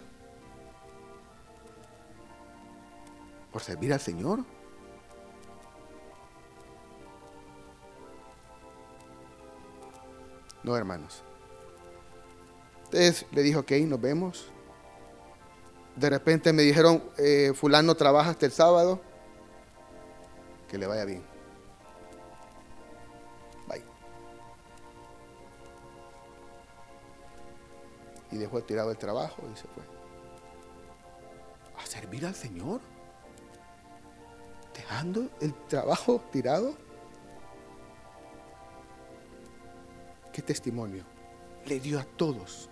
[3.52, 4.44] Por servir al Señor.
[10.64, 11.22] No, hermanos.
[12.90, 14.50] Entonces le dijo, ok, nos vemos.
[15.96, 19.00] De repente me dijeron, eh, fulano trabaja hasta el sábado.
[20.68, 21.22] Que le vaya bien.
[23.66, 23.82] Bye.
[28.30, 29.82] Y dejó tirado el trabajo y se fue.
[31.82, 32.80] A servir al Señor.
[34.74, 36.88] Dejando el trabajo tirado.
[40.42, 41.04] testimonio
[41.66, 42.70] le dio a todos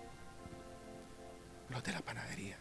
[1.71, 2.57] los de la panadería.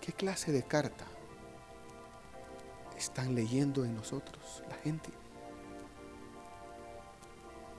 [0.00, 1.06] ¿Qué clase de carta
[2.96, 5.10] están leyendo en nosotros la gente?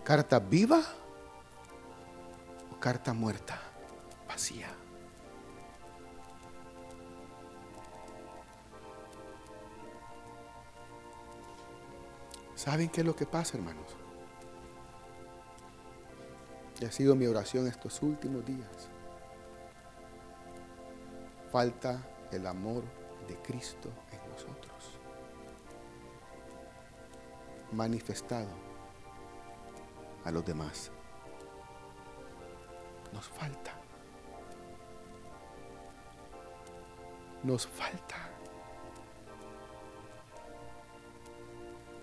[0.04, 0.82] ¿Carta viva
[2.72, 3.60] o carta muerta,
[4.28, 4.70] vacía?
[12.56, 14.05] ¿Saben qué es lo que pasa, hermanos?
[16.80, 18.90] Y ha sido mi oración estos últimos días.
[21.52, 22.02] Falta
[22.32, 22.84] el amor
[23.28, 25.00] de Cristo en nosotros.
[27.72, 28.50] Manifestado
[30.24, 30.92] a los demás.
[33.14, 33.74] Nos falta.
[37.44, 38.36] Nos falta.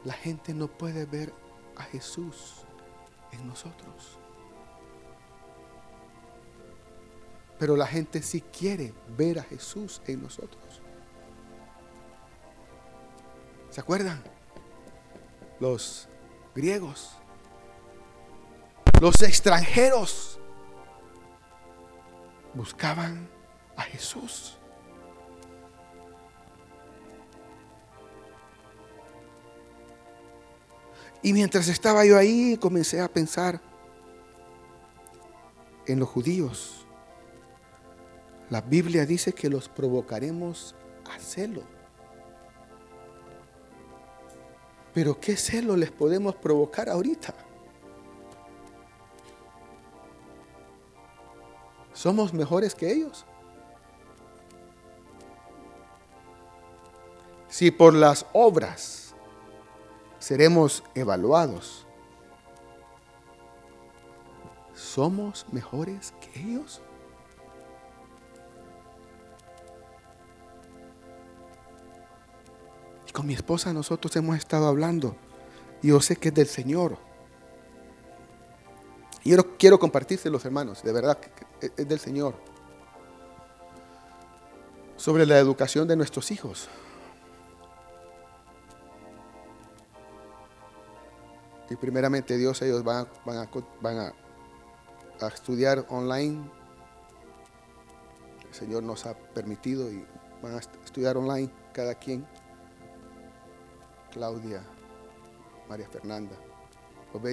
[0.05, 1.33] la gente no puede ver
[1.77, 2.65] a Jesús
[3.33, 4.19] en nosotros.
[7.63, 10.83] Pero la gente sí quiere ver a Jesús en nosotros.
[13.71, 14.21] ¿Se acuerdan?
[15.61, 16.09] Los
[16.57, 17.13] griegos,
[19.01, 20.41] los extranjeros
[22.53, 23.29] buscaban
[23.77, 24.59] a Jesús.
[31.23, 33.61] Y mientras estaba yo ahí, comencé a pensar
[35.87, 36.82] en los judíos,
[38.53, 40.75] La Biblia dice que los provocaremos
[41.11, 41.63] a celo.
[44.93, 47.35] Pero ¿qué celo les podemos provocar ahorita?
[51.95, 53.25] ¿Somos mejores que ellos?
[57.49, 59.15] Si por las obras
[60.19, 61.87] seremos evaluados,
[64.75, 66.83] ¿somos mejores que ellos?
[73.13, 75.17] Con mi esposa nosotros hemos estado hablando.
[75.83, 76.97] Y yo sé que es del Señor.
[79.25, 79.79] Y yo quiero
[80.31, 81.19] los hermanos, de verdad,
[81.61, 82.35] es del Señor.
[84.97, 86.69] Sobre la educación de nuestros hijos.
[91.73, 94.13] Y primeramente Dios, ellos van, a,
[95.29, 96.51] estudiar online.
[98.47, 100.05] El Señor nos ha permitido y
[100.43, 102.27] van a estudiar online cada quien.
[104.13, 104.63] Claudia,
[105.69, 106.37] María Fernanda,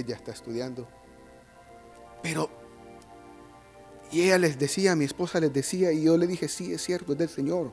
[0.06, 0.88] ya está estudiando.
[2.22, 2.50] Pero,
[4.12, 7.14] y ella les decía, mi esposa les decía, y yo le dije, sí, es cierto,
[7.14, 7.72] es del Señor.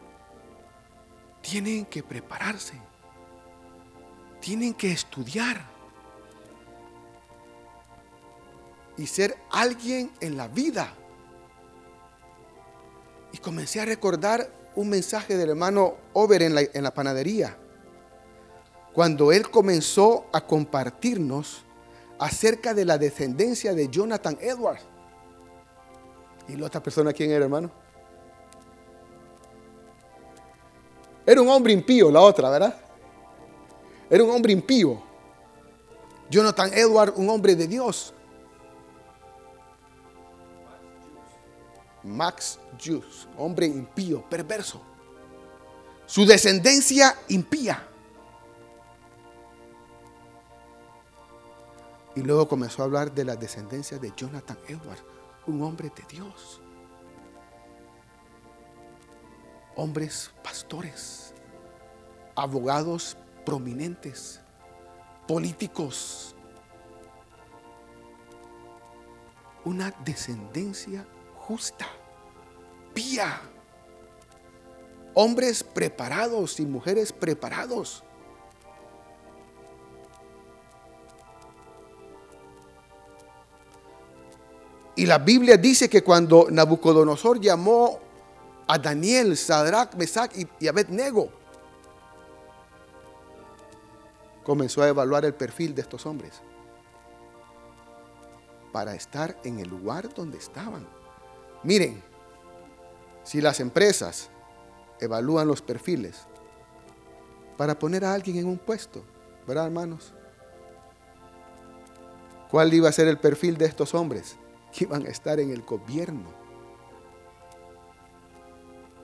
[1.41, 2.75] Tienen que prepararse.
[4.41, 5.65] Tienen que estudiar.
[8.97, 10.93] Y ser alguien en la vida.
[13.33, 17.57] Y comencé a recordar un mensaje del hermano Over en la panadería.
[18.97, 21.67] Cuando él comenzó a compartirnos
[22.19, 24.81] acerca de la descendencia de Jonathan Edwards.
[26.49, 27.71] ¿Y la otra persona quién era, hermano?
[31.27, 32.75] Era un hombre impío, la otra, ¿verdad?
[34.09, 35.03] Era un hombre impío.
[36.31, 38.15] Jonathan Edwards, un hombre de Dios.
[42.03, 44.81] Max Juice, hombre impío, perverso.
[46.07, 47.89] Su descendencia impía.
[52.17, 55.05] Y luego comenzó a hablar de la descendencia de Jonathan Edwards,
[55.47, 56.63] un hombre de Dios.
[59.77, 61.35] Hombres pastores,
[62.35, 64.41] abogados prominentes,
[65.29, 66.35] políticos.
[69.67, 71.87] Una descendencia justa,
[72.95, 73.43] pía.
[75.13, 78.06] Hombres preparados y mujeres preparados.
[84.97, 88.01] Y la Biblia dice que cuando Nabucodonosor llamó
[88.67, 91.29] a Daniel, Sadrach, Mesach y Abednego,
[94.43, 96.41] comenzó a evaluar el perfil de estos hombres
[98.73, 100.87] para estar en el lugar donde estaban.
[101.63, 102.03] Miren,
[103.25, 104.31] si las empresas
[105.01, 106.23] evalúan los perfiles
[107.57, 109.03] para poner a alguien en un puesto,
[109.47, 110.15] ¿verdad, hermanos?
[112.51, 114.37] ¿Cuál iba a ser el perfil de estos hombres?
[114.85, 116.31] Iban a estar en el gobierno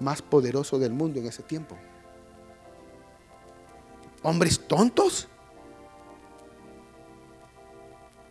[0.00, 1.76] más poderoso del mundo en ese tiempo.
[4.22, 5.28] Hombres tontos.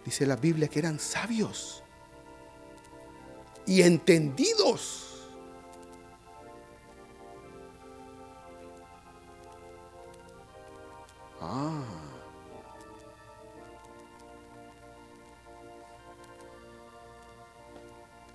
[0.06, 1.84] Dice la Biblia que eran sabios
[3.66, 5.11] y entendidos.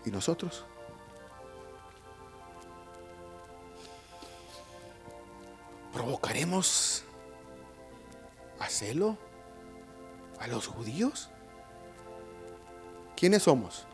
[0.06, 0.64] ¿Y nosotros?
[5.92, 7.02] ¿Provocaremos
[8.60, 9.18] a celo
[10.38, 11.28] a los judíos?
[13.16, 13.84] ¿Quiénes somos?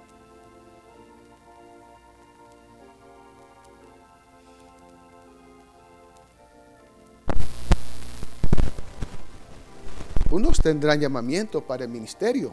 [10.31, 12.53] Unos tendrán llamamiento para el ministerio.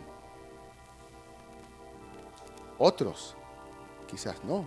[2.78, 3.36] Otros
[4.10, 4.66] quizás no.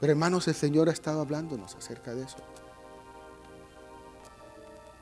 [0.00, 2.38] Pero hermanos, el Señor ha estado hablándonos acerca de eso.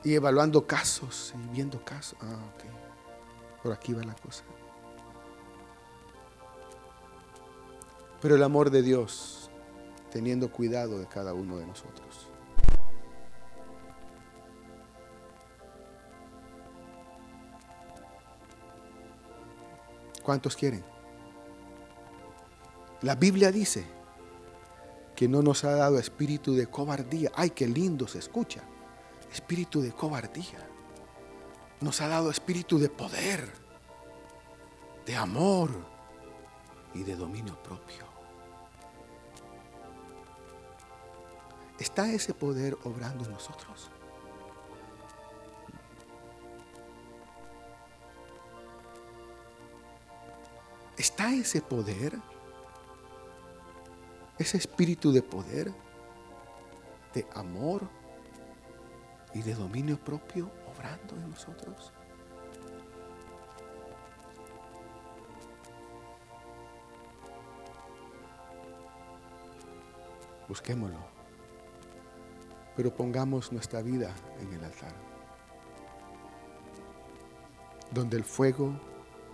[0.03, 2.17] Y evaluando casos y viendo casos.
[2.21, 3.63] Ah, ok.
[3.63, 4.43] Por aquí va la cosa.
[8.21, 9.49] Pero el amor de Dios,
[10.11, 12.29] teniendo cuidado de cada uno de nosotros.
[20.25, 20.83] ¿Cuántos quieren?
[23.01, 23.85] La Biblia dice
[25.15, 27.31] que no nos ha dado espíritu de cobardía.
[27.35, 28.63] Ay, qué lindo se escucha.
[29.31, 30.67] Espíritu de cobardía.
[31.79, 33.49] Nos ha dado espíritu de poder,
[35.05, 35.71] de amor,
[36.95, 38.05] y de dominio propio.
[41.77, 43.91] ¿Está ese poder obrando en nosotros?
[51.25, 52.19] ¿Está ese poder?
[54.37, 55.73] Ese espíritu de poder,
[57.15, 57.89] de amor
[59.33, 61.91] y de dominio propio obrando en nosotros.
[70.47, 70.99] Busquémoslo,
[72.75, 74.93] pero pongamos nuestra vida en el altar,
[77.89, 78.79] donde el fuego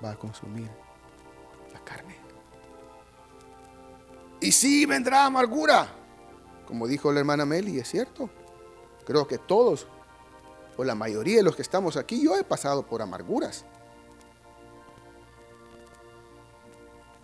[0.02, 0.70] va a consumir
[1.74, 2.17] la carne.
[4.39, 5.88] Y sí vendrá amargura,
[6.65, 8.30] como dijo la hermana Meli, es cierto.
[9.05, 9.88] Creo que todos,
[10.78, 13.65] o la mayoría de los que estamos aquí, yo he pasado por amarguras,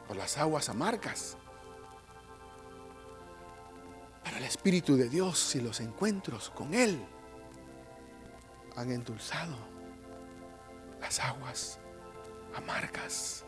[0.08, 1.38] por las aguas amargas.
[4.24, 7.04] Pero el Espíritu de Dios y los encuentros con Él
[8.76, 9.56] han endulzado
[11.00, 11.80] las aguas
[12.56, 13.47] amargas.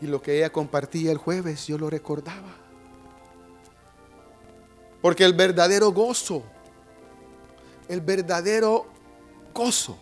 [0.00, 2.56] Y lo que ella compartía el jueves, yo lo recordaba.
[5.02, 6.42] Porque el verdadero gozo,
[7.88, 8.86] el verdadero
[9.54, 9.98] gozo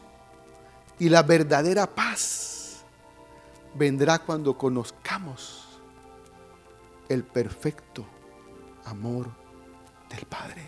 [0.98, 2.82] y la verdadera paz
[3.74, 5.80] vendrá cuando conozcamos
[7.08, 8.04] el perfecto
[8.84, 9.28] amor
[10.10, 10.62] del Padre.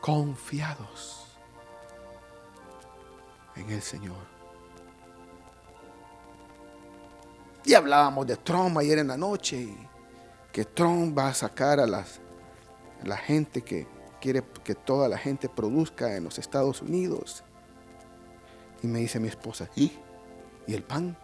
[0.00, 1.23] Confiados
[3.56, 4.34] en el Señor.
[7.64, 9.88] Y hablábamos de Trump ayer en la noche, y
[10.52, 12.20] que Trump va a sacar a las,
[13.02, 13.86] la gente que
[14.20, 17.42] quiere que toda la gente produzca en los Estados Unidos.
[18.82, 19.92] Y me dice mi esposa, ¿y?
[20.66, 21.16] ¿Y el pan?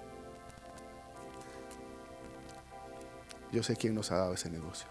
[3.53, 4.89] Yo sé quién nos ha dado ese negocio.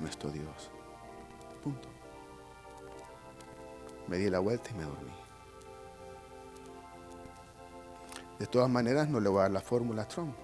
[0.00, 0.73] Nuestro Dios.
[4.08, 5.12] Me di la vuelta y me dormí.
[8.38, 10.34] De todas maneras, no le voy a dar la fórmula a Trump.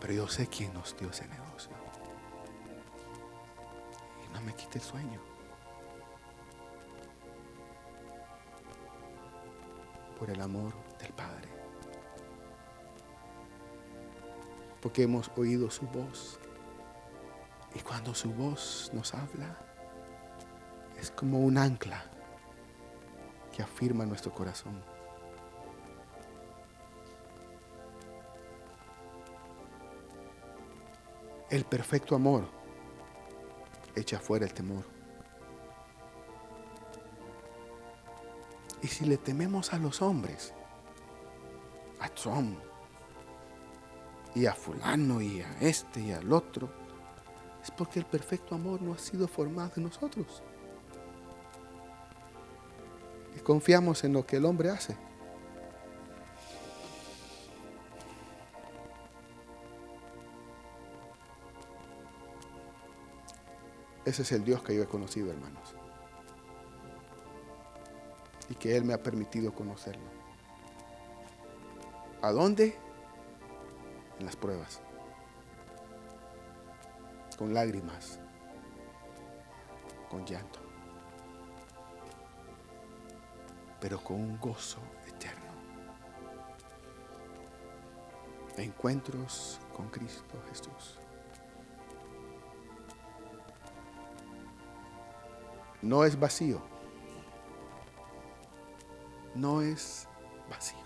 [0.00, 1.72] Pero yo sé quién nos dio ese negocio.
[4.24, 5.20] Y no me quite el sueño.
[10.18, 11.48] Por el amor del Padre.
[14.80, 16.38] Porque hemos oído su voz.
[17.76, 19.54] Y cuando su voz nos habla,
[20.98, 22.02] es como un ancla
[23.54, 24.82] que afirma nuestro corazón.
[31.50, 32.48] El perfecto amor
[33.94, 34.84] echa fuera el temor.
[38.80, 40.54] Y si le tememos a los hombres,
[42.00, 42.58] a Trump
[44.34, 46.85] y a fulano y a este y al otro,
[47.66, 50.40] es porque el perfecto amor no ha sido formado en nosotros.
[53.36, 54.96] Y confiamos en lo que el hombre hace.
[64.04, 65.74] Ese es el Dios que yo he conocido, hermanos.
[68.48, 70.06] Y que Él me ha permitido conocerlo.
[72.22, 72.76] ¿A dónde?
[74.20, 74.85] En las pruebas
[77.36, 78.18] con lágrimas,
[80.10, 80.60] con llanto,
[83.80, 85.44] pero con un gozo eterno.
[88.56, 90.98] Encuentros con Cristo Jesús.
[95.82, 96.60] No es vacío.
[99.34, 100.08] No es
[100.48, 100.78] vacío.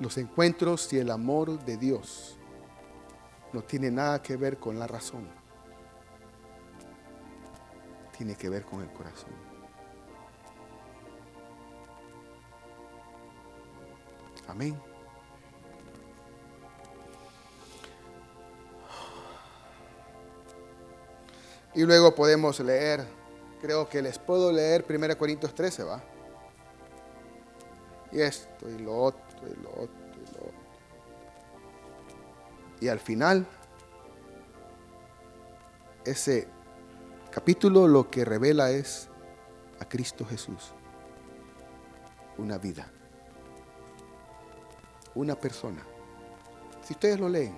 [0.00, 2.38] Los encuentros y el amor de Dios
[3.52, 5.28] no tiene nada que ver con la razón.
[8.16, 9.32] Tiene que ver con el corazón.
[14.48, 14.80] Amén.
[21.74, 23.06] Y luego podemos leer,
[23.62, 26.02] creo que les puedo leer 1 Corintios 13, ¿va?
[28.12, 30.01] Y esto y lo otro y lo otro.
[32.82, 33.46] Y al final,
[36.04, 36.48] ese
[37.30, 39.08] capítulo lo que revela es
[39.78, 40.72] a Cristo Jesús.
[42.38, 42.90] Una vida.
[45.14, 45.80] Una persona.
[46.82, 47.56] Si ustedes lo leen,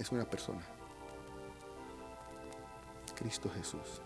[0.00, 0.62] es una persona.
[3.14, 4.02] Cristo Jesús.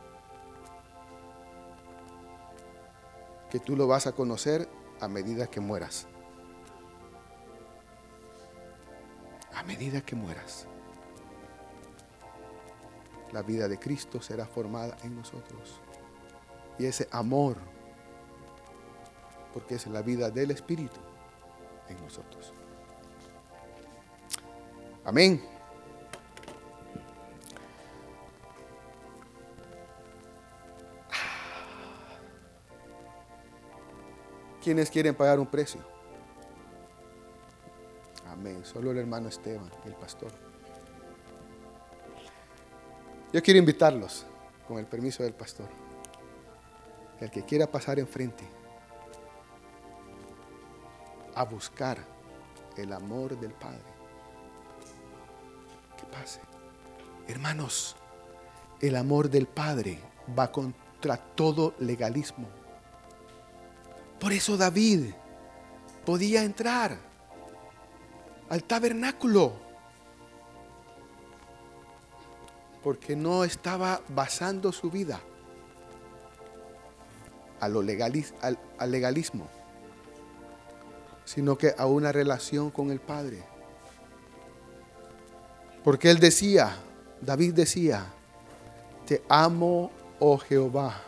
[3.49, 4.69] Que tú lo vas a conocer
[5.01, 6.07] a medida que mueras.
[9.67, 10.67] Medida que mueras.
[13.33, 15.81] La vida de Cristo será formada en nosotros.
[16.79, 17.57] Y ese amor,
[19.53, 21.01] porque es la vida del Espíritu
[21.89, 22.53] en nosotros.
[25.05, 25.43] Amén.
[34.63, 35.81] ¿Quiénes quieren pagar un precio?
[38.65, 40.33] Solo el hermano Esteban, el pastor.
[43.31, 44.25] Yo quiero invitarlos,
[44.67, 45.69] con el permiso del pastor,
[47.21, 48.45] el que quiera pasar enfrente
[51.35, 51.99] a buscar
[52.79, 53.83] el amor del Padre,
[55.99, 56.41] que pase.
[57.29, 57.97] Hermanos,
[58.81, 59.99] el amor del Padre
[60.37, 62.49] va contra todo legalismo.
[64.19, 65.13] Por eso David
[66.07, 67.14] podía entrar
[68.49, 69.53] al tabernáculo.
[72.83, 75.21] Porque no estaba basando su vida
[77.61, 79.49] a lo al, al legalismo,
[81.25, 83.43] sino que a una relación con el Padre.
[85.83, 86.77] Porque él decía,
[87.23, 88.05] David decía,
[89.07, 91.01] te amo, oh Jehová,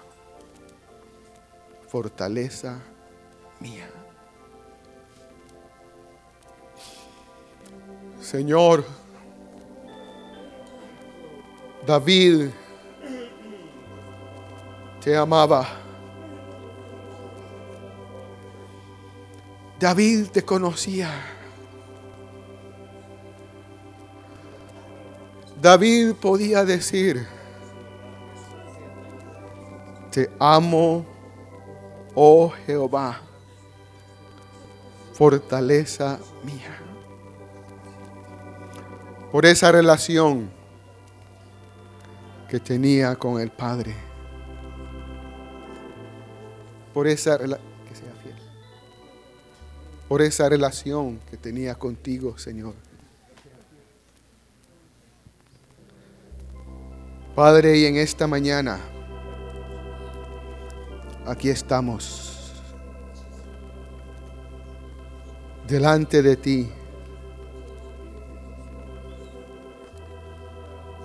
[1.88, 2.78] fortaleza
[3.60, 3.88] mía.
[8.26, 8.84] Señor,
[11.86, 12.50] David
[15.00, 15.64] te amaba.
[19.78, 21.08] David te conocía.
[25.62, 27.24] David podía decir,
[30.10, 31.06] te amo,
[32.16, 33.20] oh Jehová
[35.12, 36.85] fortaleza mía.
[39.36, 40.48] Por esa relación
[42.48, 43.94] que tenía con el Padre.
[46.94, 48.34] Por esa que sea fiel.
[50.08, 52.72] Por esa relación que tenía contigo, Señor.
[57.34, 58.80] Padre, y en esta mañana
[61.26, 62.54] aquí estamos
[65.68, 66.72] delante de ti,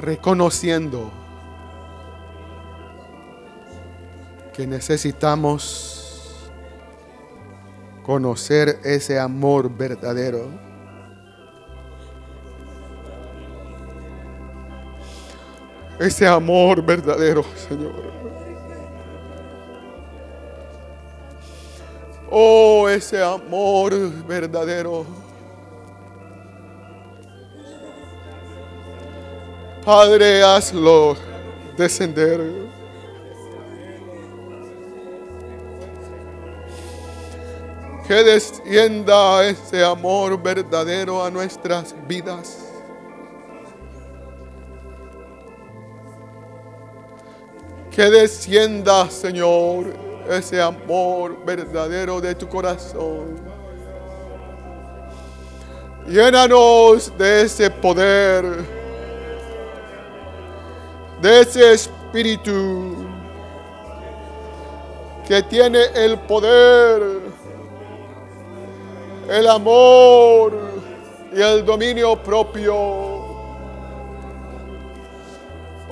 [0.01, 1.11] reconociendo
[4.51, 6.51] que necesitamos
[8.03, 10.49] conocer ese amor verdadero.
[15.99, 18.11] Ese amor verdadero, Señor.
[22.31, 23.93] Oh, ese amor
[24.25, 25.05] verdadero.
[29.85, 31.15] Padre, hazlo
[31.77, 32.39] descender.
[38.07, 42.57] Que descienda ese amor verdadero a nuestras vidas.
[47.89, 53.39] Que descienda, Señor ese amor verdadero de tu corazón.
[56.07, 58.45] Llénanos de ese poder,
[61.21, 62.95] de ese espíritu
[65.27, 67.21] que tiene el poder,
[69.29, 70.53] el amor
[71.33, 72.75] y el dominio propio.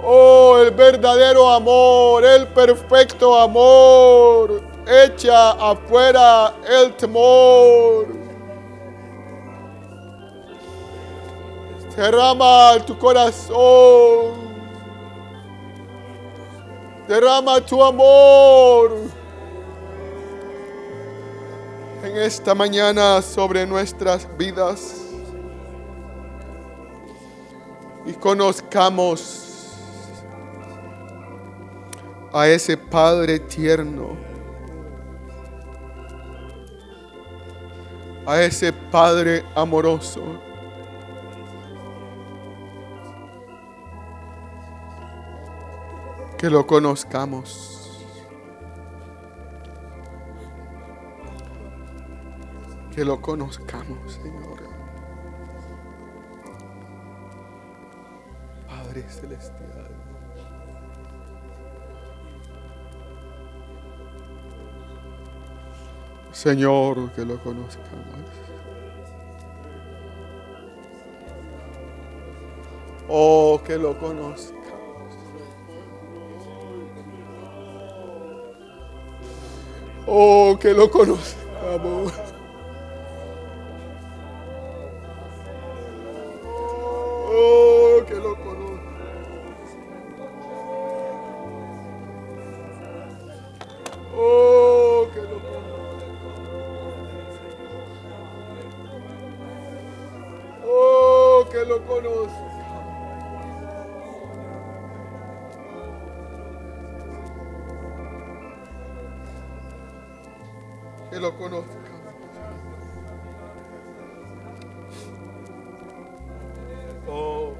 [0.02, 8.08] Oh, el verdadero amor, el perfecto amor, echa afuera el temor.
[11.96, 14.39] Derrama tu corazón.
[17.10, 18.96] Derrama tu amor
[22.04, 25.08] en esta mañana sobre nuestras vidas.
[28.06, 29.74] Y conozcamos
[32.32, 34.16] a ese Padre tierno,
[38.28, 40.49] a ese Padre amoroso.
[46.40, 47.76] que lo conozcamos.
[52.96, 54.64] Que lo conozcamos, Señor.
[58.70, 59.90] Padre Celestial.
[66.32, 68.30] Señor, que lo conozcamos.
[73.10, 74.59] Oh, que lo conozcamos.
[80.08, 82.14] Oh, que lo conozcamos.
[87.32, 88.80] Oh, que lo conozcamos.
[94.18, 96.04] Oh, que lo conozcamos.
[100.66, 102.59] Oh, que lo conozcamos.
[111.10, 111.34] Que lo.
[117.08, 117.56] Oh.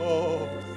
[0.00, 0.71] Oh.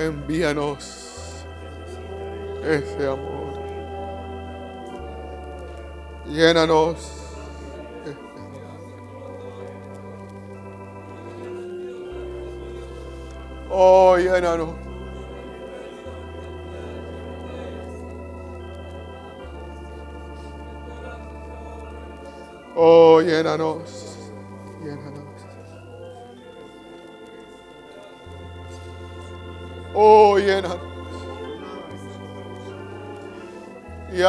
[0.00, 1.44] Envíanos
[2.64, 3.60] ese amor.
[6.26, 6.96] Llénanos.
[8.06, 8.16] amor.
[13.68, 14.70] Oh, llénanos.
[22.74, 23.00] Oh.
[23.20, 24.09] Llénanos.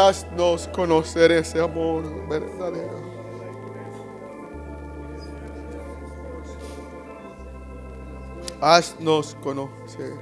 [0.08, 3.02] Haznos conocer ese amor verdadero.
[8.60, 10.14] Haznos conocer.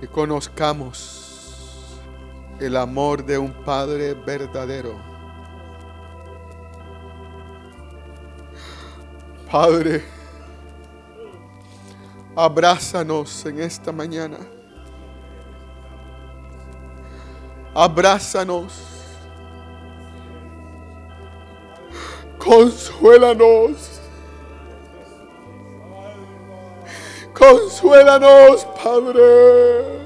[0.00, 1.98] Que conozcamos
[2.60, 4.96] el amor de un Padre verdadero.
[9.50, 10.02] Padre,
[12.34, 14.38] abrázanos en esta mañana.
[17.74, 18.72] Abrázanos.
[22.38, 24.00] Consuélanos.
[27.32, 30.02] Consuélanos, Padre.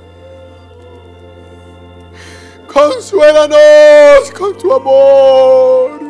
[2.73, 6.06] Consuélanos con tu amor.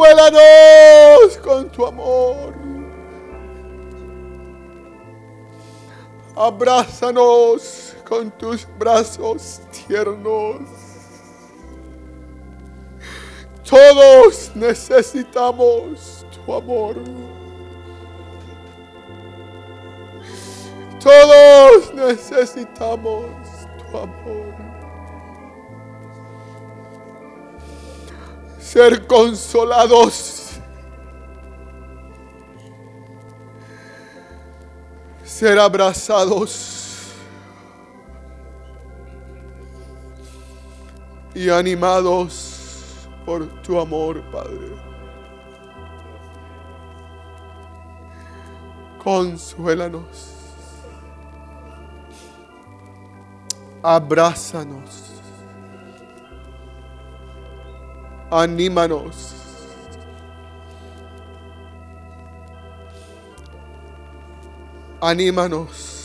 [0.00, 2.54] Consuélanos con tu amor.
[6.34, 10.62] Abrázanos con tus brazos tiernos.
[13.68, 16.96] Todos necesitamos tu amor.
[20.98, 23.26] Todos necesitamos
[23.78, 24.69] tu amor.
[28.72, 30.60] Ser consolados.
[35.24, 37.08] Ser abrazados.
[41.34, 44.76] Y animados por tu amor, Padre.
[49.02, 50.30] Consuélanos.
[53.82, 55.09] Abrázanos.
[58.30, 59.34] Anímanos.
[65.00, 65.99] Anímanos.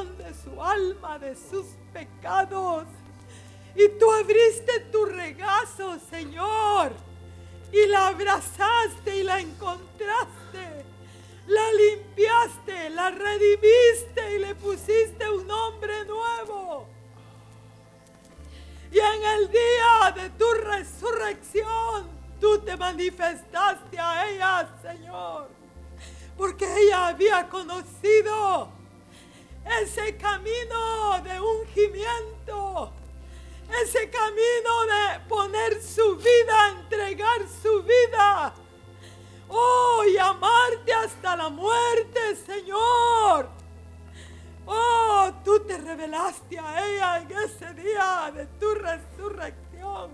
[0.00, 2.84] De su alma, de sus pecados.
[3.74, 6.92] Y tú abriste tu regazo, Señor,
[7.72, 10.84] y la abrazaste y la encontraste.
[11.46, 16.86] La limpiaste, la redimiste y le pusiste un nombre nuevo.
[18.90, 22.08] Y en el día de tu resurrección,
[22.40, 25.62] tú te manifestaste a ella, Señor
[26.36, 28.68] porque ella había conocido
[29.64, 32.92] ese camino de ungimiento,
[33.82, 38.54] ese camino de poner su vida, entregar su vida.
[39.48, 43.48] Oh, y amarte hasta la muerte, Señor.
[44.66, 50.10] Oh, tú te revelaste a ella en ese día de tu resurrección.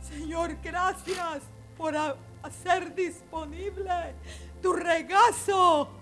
[0.00, 1.42] Señor, gracias
[1.76, 1.94] por
[2.42, 4.14] hacer disponible
[4.62, 5.97] tu regazo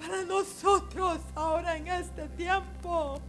[0.00, 3.20] para nosotros ahora en este tiempo.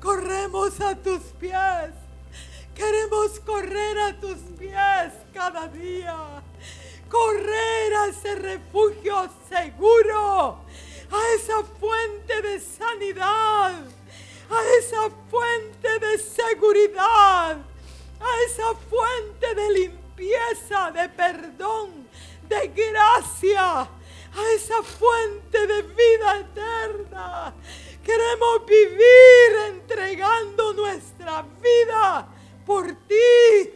[0.00, 1.92] Corremos a tus pies.
[2.74, 6.42] Queremos correr a tus pies cada día.
[7.08, 10.58] Correr a ese refugio seguro.
[11.10, 13.84] A esa fuente de sanidad.
[14.50, 17.56] A esa fuente de seguridad.
[18.20, 22.08] A esa fuente de limpieza, de perdón,
[22.48, 23.88] de gracia
[24.34, 27.54] a esa fuente de vida eterna.
[28.04, 32.28] Queremos vivir entregando nuestra vida
[32.64, 33.70] por ti,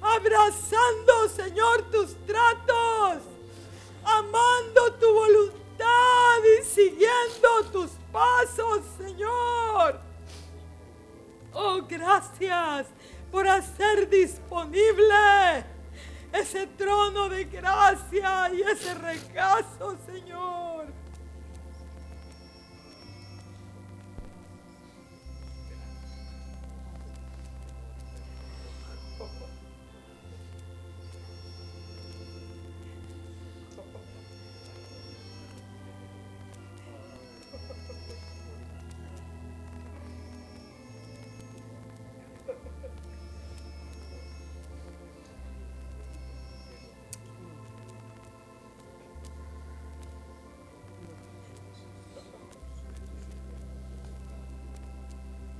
[0.00, 3.22] abrazando, Señor, tus tratos,
[4.04, 10.00] amando tu voluntad y siguiendo tus pasos, Señor.
[11.52, 12.86] Oh, gracias
[13.30, 15.73] por hacer disponible
[16.34, 20.63] ese trono de gracia y ese regazo, Señor.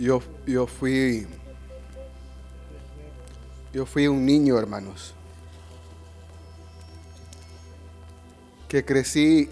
[0.05, 1.27] Yo, yo fui
[3.73, 5.15] yo fui un niño, hermanos,
[8.69, 9.49] que crecí.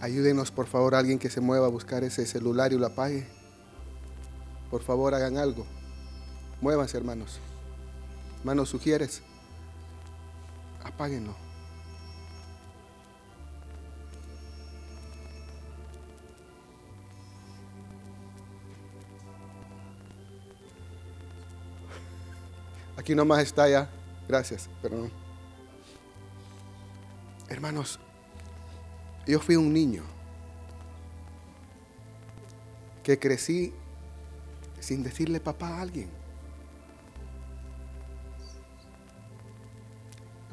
[0.00, 3.26] Ayúdenos, por favor, alguien que se mueva a buscar ese celular y lo apague.
[4.70, 5.66] Por favor, hagan algo.
[6.60, 7.40] Muévanse, hermanos.
[8.38, 9.22] Hermanos, sugieres.
[10.84, 11.47] Apáguenlo.
[23.08, 23.88] Aquí nomás está ya.
[24.28, 25.10] Gracias, perdón.
[27.48, 27.98] Hermanos,
[29.26, 30.02] yo fui un niño
[33.02, 33.72] que crecí
[34.78, 36.10] sin decirle papá a alguien.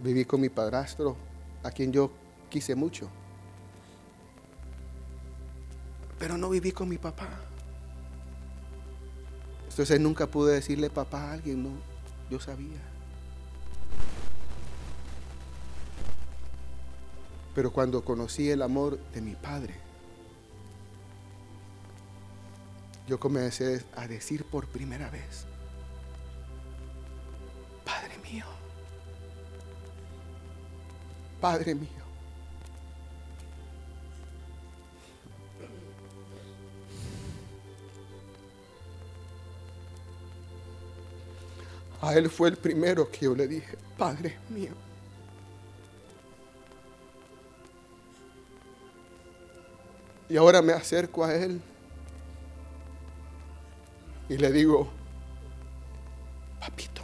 [0.02, 1.18] Viví con mi padrastro,
[1.62, 2.10] a quien yo
[2.50, 3.10] quise mucho.
[6.18, 7.28] Pero no viví con mi papá.
[9.70, 11.95] Entonces nunca pude decirle papá a alguien, no.
[12.30, 12.82] Yo sabía.
[17.54, 19.76] Pero cuando conocí el amor de mi padre,
[23.08, 25.46] yo comencé a decir por primera vez,
[27.86, 28.46] Padre mío,
[31.40, 32.05] Padre mío.
[42.06, 44.74] A Él fue el primero que yo le dije, Padre mío.
[50.30, 51.60] Y ahora me acerco a Él
[54.30, 54.88] y le digo,
[56.60, 57.02] papito.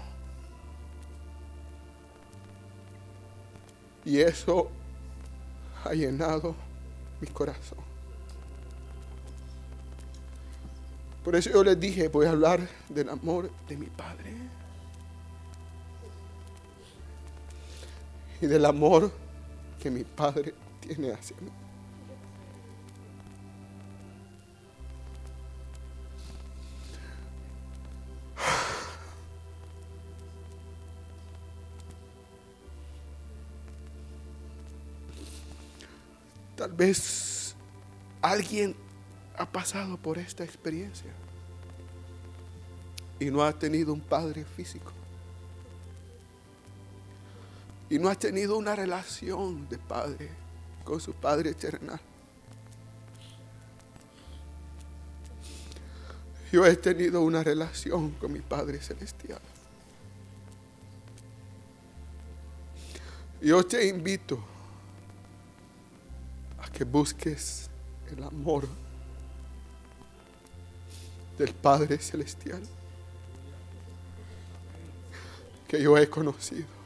[4.06, 4.70] Y eso
[5.84, 6.54] ha llenado
[7.20, 7.80] mi corazón.
[11.24, 14.61] Por eso yo les dije, voy a hablar del amor de mi Padre.
[18.42, 19.12] Y del amor
[19.80, 21.52] que mi Padre tiene hacia mí.
[36.62, 37.56] Tal vez
[38.22, 38.76] alguien
[39.36, 41.12] ha pasado por esta experiencia
[43.20, 44.92] y no ha tenido un padre físico.
[47.92, 50.30] Y no ha tenido una relación de padre
[50.86, 52.00] con su padre eterno.
[56.54, 59.42] Yo he tenido una relación con mi Padre Celestial.
[63.42, 64.42] Yo te invito
[66.60, 67.70] a que busques
[68.10, 68.70] el amor
[71.38, 72.62] del Padre Celestial
[75.68, 76.81] que yo he conocido.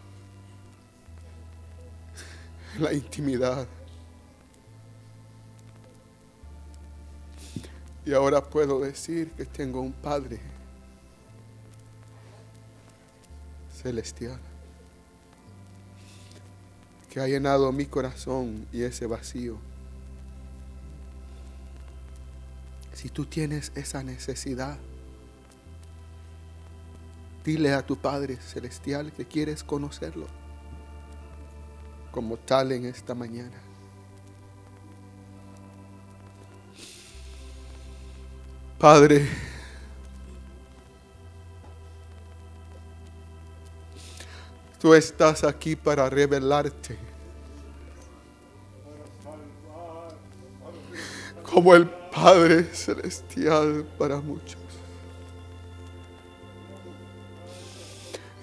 [2.79, 3.67] La intimidad.
[8.05, 10.39] Y ahora puedo decir que tengo un Padre
[13.73, 14.39] celestial
[17.09, 19.57] que ha llenado mi corazón y ese vacío.
[22.93, 24.77] Si tú tienes esa necesidad,
[27.45, 30.44] dile a tu Padre Celestial que quieres conocerlo
[32.15, 33.51] como tal en esta mañana.
[38.79, 39.27] Padre,
[44.79, 46.97] tú estás aquí para revelarte
[51.43, 54.61] como el Padre Celestial para muchos.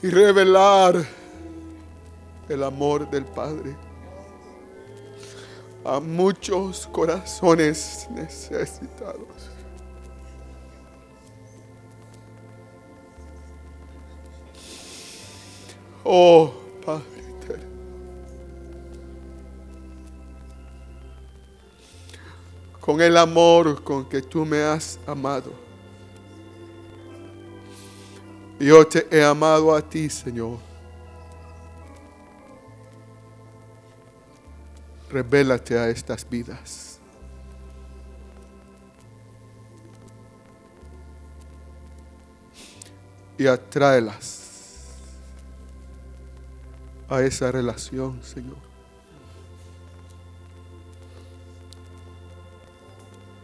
[0.02, 1.21] Y revelar
[2.53, 3.76] el amor del Padre
[5.84, 9.50] a muchos corazones necesitados.
[16.05, 16.53] Oh,
[16.84, 17.12] Padre.
[22.80, 25.53] Con el amor con que tú me has amado.
[28.58, 30.71] Yo te he amado a ti, Señor.
[35.13, 36.99] Revélate a estas vidas.
[43.37, 44.43] Y atráelas
[47.11, 48.57] a esa relación, Señor.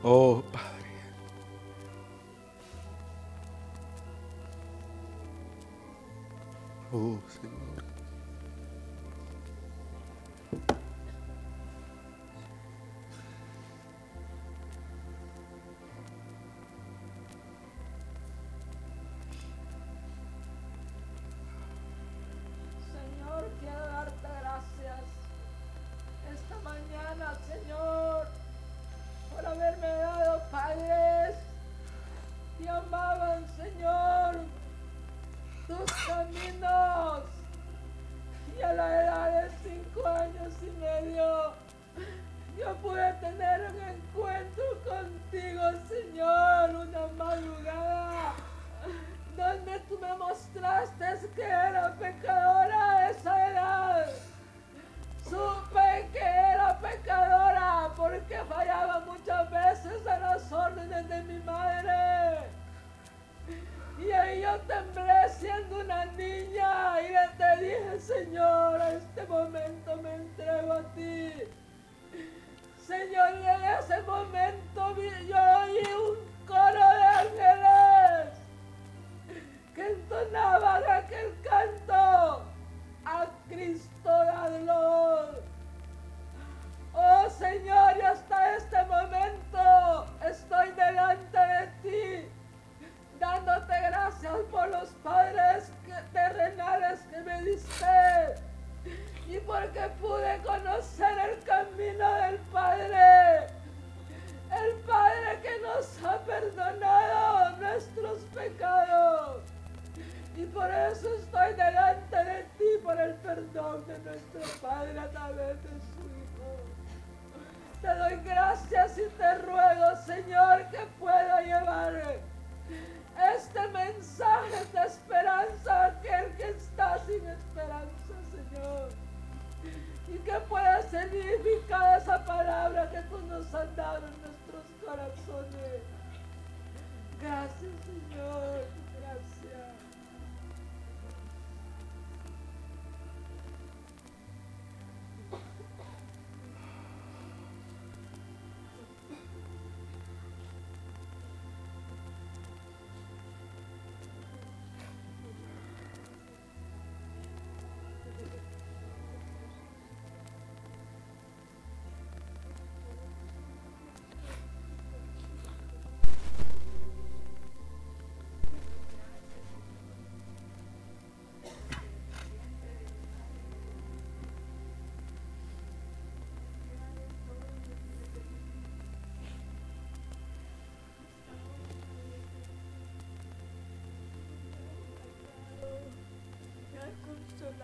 [0.02, 0.78] Oh, Padre.
[6.92, 7.57] Oh, Señor.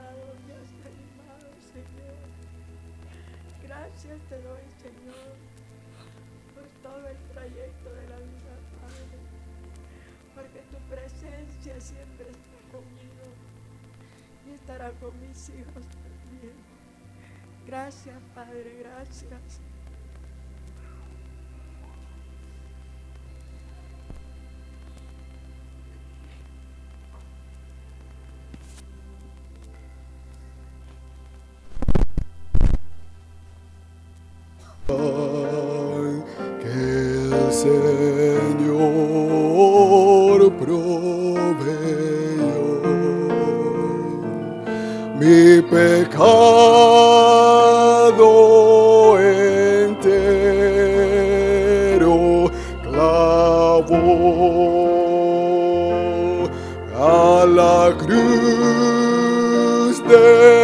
[0.01, 2.17] Has animado, Señor.
[3.63, 5.35] Gracias te doy, Señor,
[6.55, 9.19] por todo el trayecto de la vida, Padre.
[10.35, 13.27] Porque tu presencia siempre está conmigo
[14.47, 16.55] y estará con mis hijos también.
[17.67, 19.74] Gracias, Padre, gracias.
[37.55, 38.75] Señor
[40.59, 41.45] proveyó
[45.21, 46.41] mi pecado
[49.21, 50.35] entero
[52.83, 54.03] clavó
[56.99, 60.64] a la cruz de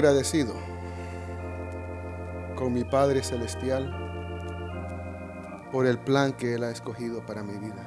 [0.00, 0.54] agradecido
[2.56, 3.92] con mi Padre Celestial
[5.70, 7.86] por el plan que Él ha escogido para mi vida.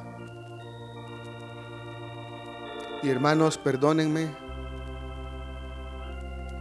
[3.02, 4.28] Y hermanos, perdónenme.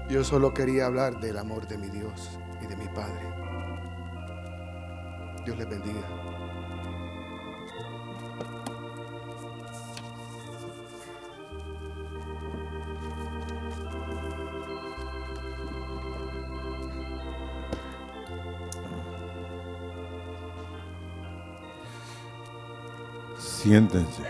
[0.08, 3.20] Yo solo quería hablar del amor de mi Dios y de mi Padre.
[5.44, 6.21] Dios les bendiga.
[23.72, 24.22] Siéntense.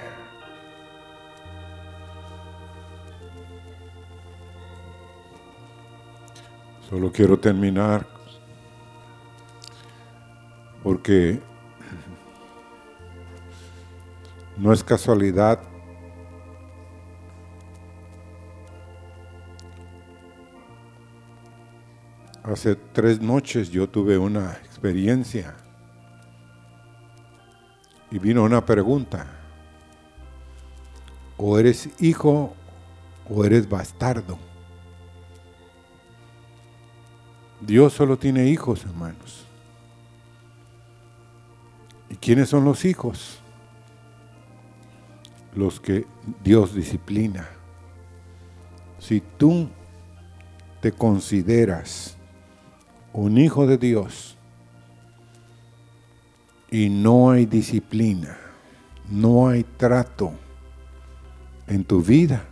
[6.89, 8.07] Solo quiero terminar
[10.85, 11.41] porque
[14.59, 15.59] no es casualidad
[22.45, 25.62] Hace tres noches yo tuve una experiencia
[28.23, 29.27] vino una pregunta.
[31.37, 32.55] O eres hijo
[33.29, 34.39] o eres bastardo.
[37.61, 39.47] Dios solo tiene hijos, hermanos.
[42.09, 43.41] ¿Y quiénes son los hijos?
[45.57, 46.07] Los que
[46.45, 47.49] Dios disciplina.
[49.01, 49.69] Si tú
[50.81, 52.17] te consideras
[53.13, 54.37] un hijo de Dios
[56.73, 58.39] y no hay disciplina,
[59.11, 60.33] no hay trato
[61.67, 62.47] en tu vida,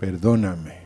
[0.00, 0.80] perdóname,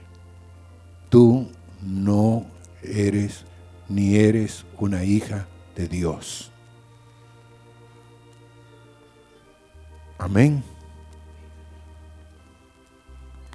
[1.08, 1.48] tú
[1.80, 2.44] no
[2.82, 3.46] eres
[3.88, 6.52] ni eres una hija de Dios.
[10.18, 10.62] Amén.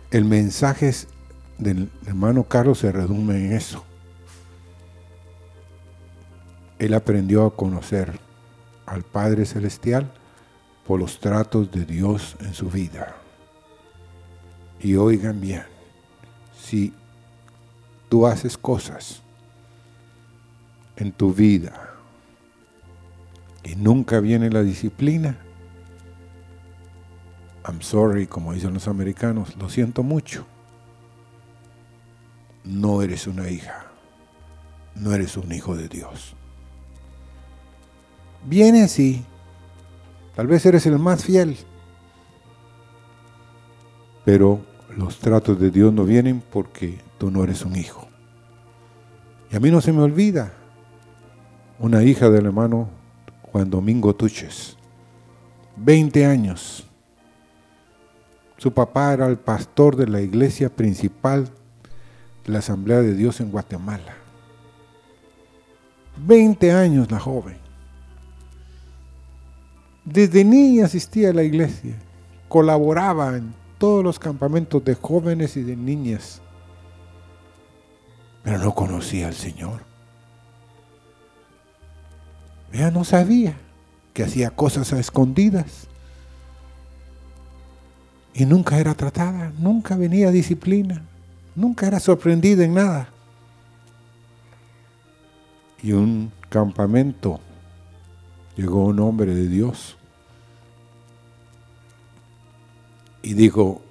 [0.10, 0.91] El mensaje
[1.60, 3.86] del hermano Carlos se redume en eso.
[6.80, 8.28] Él aprendió a conocer
[8.90, 10.11] al Padre Celestial
[10.86, 13.16] por los tratos de Dios en su vida.
[14.80, 15.64] Y oigan bien,
[16.60, 16.94] si
[18.10, 19.22] tú haces cosas
[20.95, 21.94] en tu vida
[23.64, 25.38] y nunca viene la disciplina,
[27.66, 30.48] I'm sorry, como dicen los americanos, lo siento mucho.
[32.64, 33.86] No eres una hija,
[34.95, 36.36] no eres un hijo de Dios.
[38.45, 39.26] Viene así,
[40.36, 41.57] tal vez eres el más fiel,
[44.26, 44.61] pero
[44.95, 48.07] los tratos de Dios no vienen porque tú no eres un hijo.
[49.52, 50.53] Y a mí no se me olvida
[51.80, 52.90] una hija del hermano
[53.52, 54.78] Juan Domingo Tuches,
[55.78, 56.86] 20 años.
[58.57, 61.49] Su papá era el pastor de la iglesia principal
[62.45, 64.16] de la Asamblea de Dios en Guatemala.
[66.18, 67.69] 20 años la joven.
[70.11, 71.94] Desde niña asistía a la iglesia,
[72.48, 76.41] colaboraba en todos los campamentos de jóvenes y de niñas,
[78.41, 79.81] pero no conocía al Señor.
[82.72, 83.56] Ella no sabía
[84.11, 85.88] que hacía cosas a escondidas
[88.34, 91.03] y nunca era tratada, nunca venía disciplina,
[91.56, 93.10] nunca era sorprendida en nada.
[95.84, 97.40] Y un campamento
[98.57, 99.98] llegó un hombre de Dios
[103.22, 103.82] y dijo,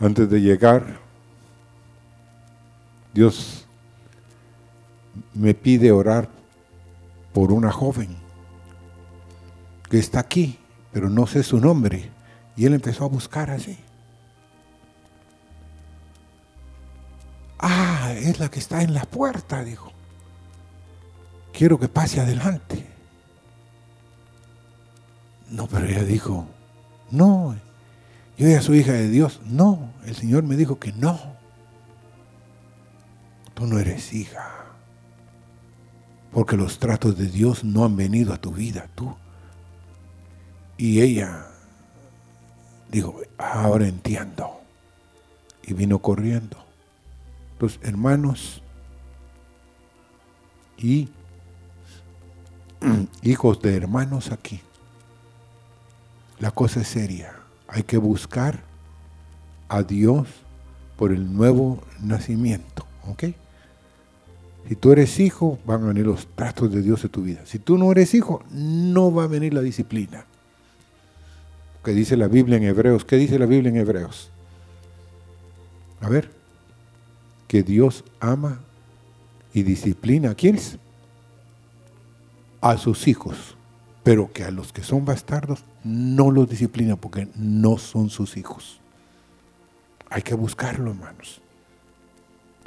[0.00, 0.98] antes de llegar,
[3.14, 3.66] Dios
[5.34, 6.28] me pide orar
[7.32, 8.16] por una joven
[9.90, 10.58] que está aquí,
[10.92, 12.10] pero no sé su nombre.
[12.56, 13.78] Y él empezó a buscar así.
[17.58, 19.92] Ah, es la que está en la puerta, dijo.
[21.52, 22.86] Quiero que pase adelante.
[25.50, 26.46] No, pero ella dijo,
[27.10, 27.56] no,
[28.36, 29.40] yo ya soy hija de Dios.
[29.44, 31.18] No, el Señor me dijo que no.
[33.54, 34.66] Tú no eres hija.
[36.32, 39.16] Porque los tratos de Dios no han venido a tu vida, tú.
[40.76, 41.46] Y ella
[42.90, 44.60] dijo, ahora entiendo.
[45.62, 46.58] Y vino corriendo.
[47.58, 48.62] Los hermanos
[50.76, 51.08] y
[53.22, 54.60] hijos de hermanos aquí.
[56.38, 57.45] La cosa es seria.
[57.68, 58.60] Hay que buscar
[59.68, 60.28] a Dios
[60.96, 62.86] por el nuevo nacimiento.
[63.08, 63.24] ¿Ok?
[64.68, 67.42] Si tú eres hijo, van a venir los tratos de Dios en tu vida.
[67.44, 70.24] Si tú no eres hijo, no va a venir la disciplina.
[71.84, 73.04] ¿Qué dice la Biblia en Hebreos?
[73.04, 74.30] ¿Qué dice la Biblia en Hebreos?
[76.00, 76.30] A ver,
[77.46, 78.60] que Dios ama
[79.54, 80.78] y disciplina a quiénes?
[82.60, 83.55] A sus hijos
[84.06, 88.78] pero que a los que son bastardos no los disciplina porque no son sus hijos.
[90.08, 91.40] Hay que buscarlo, hermanos.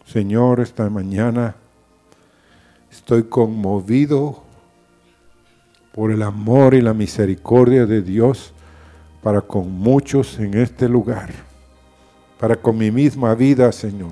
[0.05, 1.55] Señor, esta mañana
[2.91, 4.43] estoy conmovido
[5.93, 8.53] por el amor y la misericordia de Dios
[9.23, 11.29] para con muchos en este lugar,
[12.37, 14.11] para con mi misma vida, Señor.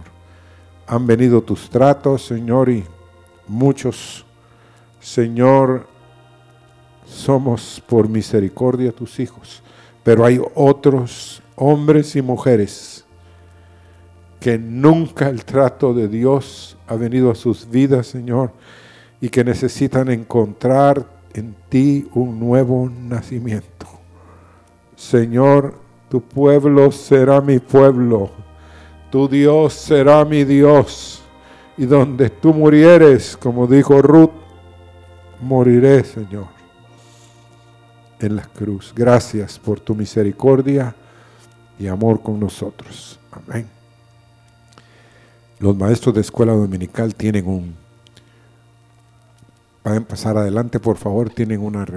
[0.88, 2.86] Han venido tus tratos, Señor, y
[3.50, 4.26] muchos,
[5.02, 5.97] Señor,
[7.18, 9.62] somos por misericordia tus hijos,
[10.04, 13.04] pero hay otros hombres y mujeres
[14.40, 18.52] que nunca el trato de Dios ha venido a sus vidas, Señor,
[19.20, 23.88] y que necesitan encontrar en ti un nuevo nacimiento.
[24.96, 25.74] Señor,
[26.10, 28.30] tu pueblo será mi pueblo,
[29.12, 31.24] tu Dios será mi Dios,
[31.78, 34.32] y donde tú murieres, como dijo Ruth,
[35.42, 36.57] moriré, Señor,
[38.20, 38.94] en la cruz.
[38.96, 40.96] Gracias por tu misericordia
[41.80, 43.20] y amor con nosotros.
[43.32, 43.68] Amén.
[45.60, 47.76] Los maestros de escuela dominical tienen un...
[49.84, 51.96] Pueden pasar adelante, por favor, tienen una reunión.